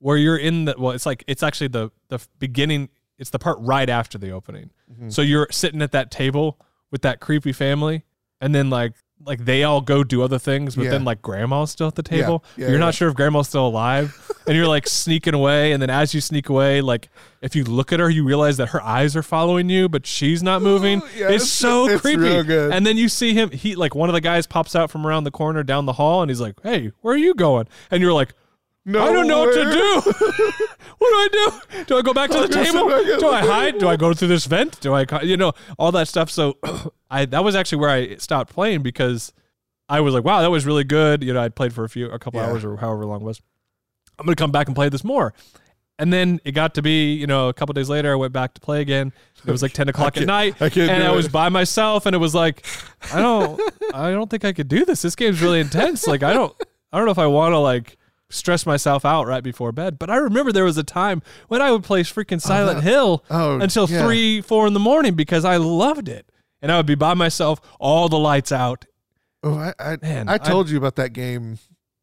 [0.00, 2.88] where you're in the well, it's like it's actually the the beginning.
[3.18, 4.70] It's the part right after the opening.
[4.92, 5.12] Mhm.
[5.12, 6.58] So you're sitting at that table
[6.90, 8.04] with that creepy family,
[8.40, 8.94] and then like
[9.24, 10.90] like they all go do other things, but Yeah.
[10.90, 12.44] then like grandma's still at the table.
[12.56, 12.80] Yeah, you're yeah.
[12.80, 14.14] not sure if grandma's still alive,
[14.46, 15.72] and you're like sneaking away.
[15.72, 17.08] And then as you sneak away, like
[17.42, 20.42] if you look at her, you realize that her eyes are following you, but she's
[20.42, 21.00] not moving.
[21.16, 22.28] Yeah, it's, it's- so it's creepy.
[22.28, 23.50] And then you see him.
[23.50, 26.22] He like one of the guys pops out from around the corner down the hall,
[26.22, 28.34] and he's like, "Hey, where are you going?" And you're like.
[28.86, 30.00] No, I don't know what to do.
[30.98, 31.28] what do I
[31.70, 31.84] do?
[31.84, 33.18] Do I go back to the I'm gonna sit table?
[33.20, 33.78] Do I hide?
[33.78, 34.80] Do I go through this vent?
[34.80, 36.30] Do I, you know, all that stuff.
[36.30, 36.56] So,
[37.10, 39.32] I that was actually where I stopped playing because
[39.88, 41.22] I was like, wow, that was really good.
[41.22, 42.46] You know, I'd played for a few, a couple Yeah.
[42.48, 43.40] hours or however long it was.
[44.18, 45.34] I'm gonna come back and play this more.
[45.98, 48.52] And then it got to be, you know, a couple days later, I went back
[48.54, 49.14] to play again.
[49.46, 51.16] It was like 10 o'clock at can't- night, I can't and do I it.
[51.16, 52.66] was by myself, and it was like,
[53.14, 53.58] I don't,
[53.94, 55.00] I don't think I could do this.
[55.02, 56.06] This game's really intense.
[56.06, 56.54] Like, I don't,
[56.92, 57.96] I don't know if I want to like
[58.30, 59.98] stress myself out right before bed.
[59.98, 63.24] But I remember there was a time when I would play freaking Silent that- Hill
[63.30, 64.04] Oh, until yeah.
[64.04, 67.60] three, four in the morning because I loved it, and I would be by myself,
[67.78, 68.84] all the lights out.
[69.42, 71.58] Oh, I, I, Man, I I- told you about that game,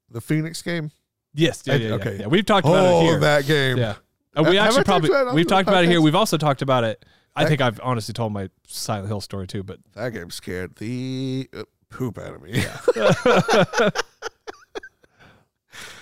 [0.09, 0.91] the Phoenix game.
[1.33, 2.17] Yes, yeah, I- yeah, yeah, okay.
[2.21, 2.27] yeah.
[2.27, 3.19] We've talked about it Oh, here.
[3.19, 3.77] that game.
[3.77, 3.95] Yeah.
[4.35, 5.99] Uh, we actually talked probably on we've talked about it here.
[6.01, 7.03] We've also talked about it.
[7.35, 10.75] I That- think I've honestly told my Silent Hill story too, but That game scared
[10.77, 11.49] the
[11.89, 12.63] poop out of me.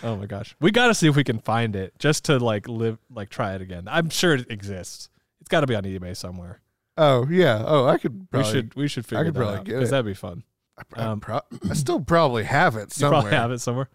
[0.03, 2.67] oh my gosh, we got to see if we can find it just to like
[2.67, 3.87] live, like try it again.
[3.87, 5.09] I'm sure it exists.
[5.39, 6.61] It's got to be on eBay somewhere.
[6.97, 7.63] oh yeah.
[7.65, 8.29] Oh, I could.
[8.31, 9.91] Probably, we should we should figure could that probably out get because it.
[9.91, 10.43] that'd be fun.
[10.77, 13.21] I, I um, pro- I still probably have it You somewhere.
[13.21, 13.89] probably have it somewhere.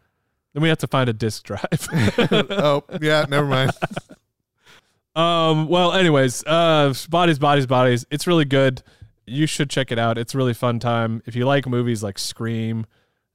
[0.55, 1.63] Then we have to find a disk drive.
[2.51, 3.27] oh yeah.
[3.29, 3.73] Never mind.
[5.15, 5.69] Um.
[5.69, 8.05] Well, anyways, uh, bodies, bodies, bodies.
[8.11, 8.83] It's really good.
[9.27, 10.19] You should check it out.
[10.19, 11.23] It's a really fun time.
[11.25, 12.85] If you like movies like Scream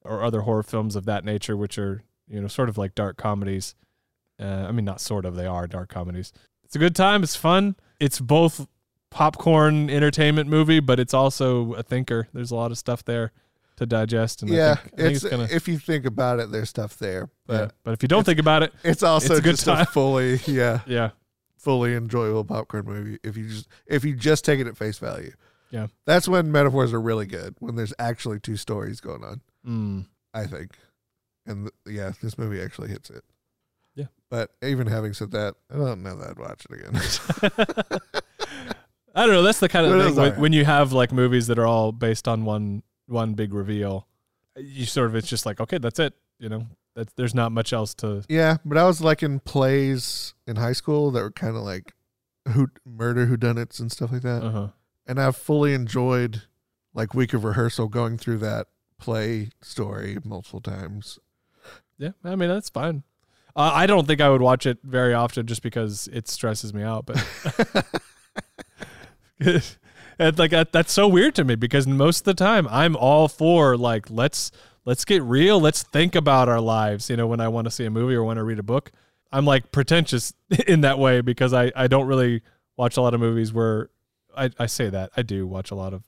[0.03, 3.17] or other horror films of that nature, which are you know sort of like dark
[3.17, 3.75] comedies.
[4.39, 5.35] Uh, I mean, not sort of.
[5.35, 6.31] They are dark comedies.
[6.63, 7.21] It's a good time.
[7.23, 7.75] It's fun.
[7.99, 8.65] It's both
[9.11, 12.27] popcorn entertainment movie, but it's also a thinker.
[12.33, 13.31] There's a lot of stuff there
[13.75, 14.41] to digest.
[14.41, 15.47] And I yeah, think, I think it's, it's, gonna.
[15.51, 17.67] if you think about it, there's stuff there, but yeah.
[17.83, 19.81] But if you don't think about it, it's also it's a good just time.
[19.81, 21.11] a fully, yeah, yeah,
[21.57, 23.19] fully enjoyable popcorn movie.
[23.23, 25.33] If you just if you just take it at face value,
[25.71, 25.87] Yeah.
[26.05, 27.55] that's when metaphors are really good.
[27.59, 30.71] When there's actually two stories going on, mm, I think,
[31.45, 33.23] and th- yeah, this movie actually hits it.
[33.93, 34.05] Yeah.
[34.29, 37.99] but even having said that, I don't know that I'd watch it again.
[39.13, 39.43] I don't know.
[39.43, 40.39] That's the kind of thing when, alright.
[40.39, 44.07] when you have like movies that are all based on one one big reveal.
[44.55, 46.13] You sort of it's just like okay, that's it.
[46.39, 48.23] You know, that's, there's not much else to.
[48.29, 51.93] Yeah, but I was like in plays in high school that were kind of like
[52.49, 54.43] who murder whodunits and stuff like that.
[54.43, 54.67] Uh huh.
[55.05, 56.43] And I've fully enjoyed
[56.93, 58.67] like week of rehearsal going through that
[58.99, 61.19] play story multiple times.
[62.01, 63.03] Yeah, I mean that's fine.
[63.55, 66.81] Uh, I don't think I would watch it very often just because it stresses me
[66.81, 67.05] out.
[67.05, 67.23] But
[70.19, 73.27] and like that, that's so weird to me because most of the time I'm all
[73.27, 74.51] for like let's
[74.83, 77.07] let's get real, let's think about our lives.
[77.07, 78.91] You know, when I want to see a movie or want to read a book,
[79.31, 80.33] I'm like pretentious
[80.67, 82.41] in that way because I I don't really
[82.77, 83.89] watch a lot of movies where
[84.35, 86.01] I I say that I do watch a lot of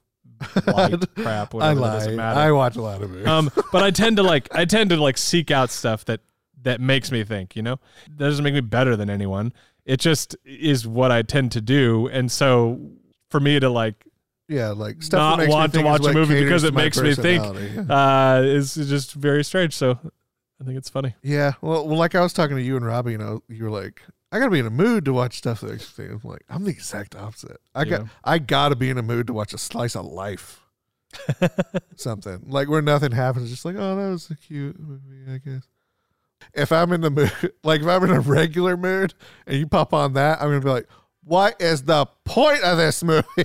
[0.67, 1.55] light crap.
[1.55, 2.15] I lie.
[2.15, 3.27] I watch a lot of movies.
[3.27, 6.21] Um, but I tend to like I tend to like seek out stuff that
[6.63, 7.55] that makes me think.
[7.55, 9.53] You know, that doesn't make me better than anyone.
[9.85, 12.79] It just is what I tend to do, and so
[13.29, 14.05] for me to like
[14.47, 16.99] yeah, like stuff not that makes me want to watch a movie because it makes
[16.99, 17.43] me think
[17.89, 19.73] uh, is just very strange.
[19.73, 19.99] So
[20.61, 21.15] I think it's funny.
[21.21, 23.71] Yeah, well, well, like I was talking to you and Robbie, you know, you were
[23.71, 24.01] like,
[24.33, 26.43] "I gotta be in a mood to watch stuff that makes me think." I'm like,
[26.49, 27.61] I'm the exact opposite.
[27.73, 28.07] I got, Yeah.
[28.23, 30.59] I gotta be in a mood to watch a slice of life,
[31.95, 33.49] something like where nothing happens.
[33.49, 35.63] Just like, oh, that was a cute movie, I guess.
[36.53, 37.31] If I'm in the mood,
[37.63, 39.13] like if I'm in a regular mood,
[39.47, 40.87] and you pop on that, I'm gonna be like,
[41.23, 43.25] "What is the point of this movie?"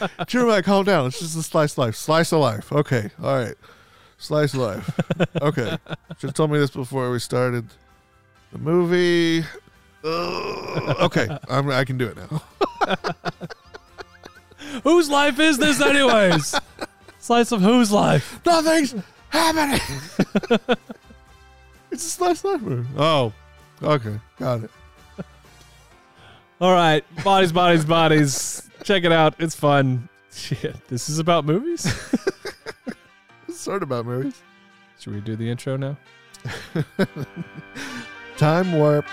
[0.00, 1.06] Like, calm down.
[1.06, 1.94] It's just a slice of life.
[1.96, 2.72] Slice of life.
[2.72, 3.10] Okay.
[3.22, 3.54] All right.
[4.16, 5.00] Slice of life.
[5.42, 5.76] Okay.
[6.18, 7.66] Should have told me this before we started
[8.54, 9.44] the movie.
[10.04, 10.96] Ugh.
[11.00, 11.28] okay.
[11.48, 12.42] I'm, I can do it now.
[14.84, 16.54] Whose life is this, anyways?
[17.18, 18.40] Slice of whose life?
[18.44, 18.94] Nothing's
[19.30, 19.80] happening.
[21.90, 22.88] it's a slice of life movie.
[22.96, 23.32] Oh.
[23.82, 24.18] Okay.
[24.38, 24.70] Got it.
[26.60, 28.68] All right, bodies, bodies, bodies.
[28.82, 29.34] Check it out.
[29.38, 30.08] It's fun.
[30.32, 31.86] Shit, this is about movies.
[33.48, 34.42] It's sort of about movies.
[34.98, 35.96] Should we do the intro now?
[38.36, 39.06] Time warp.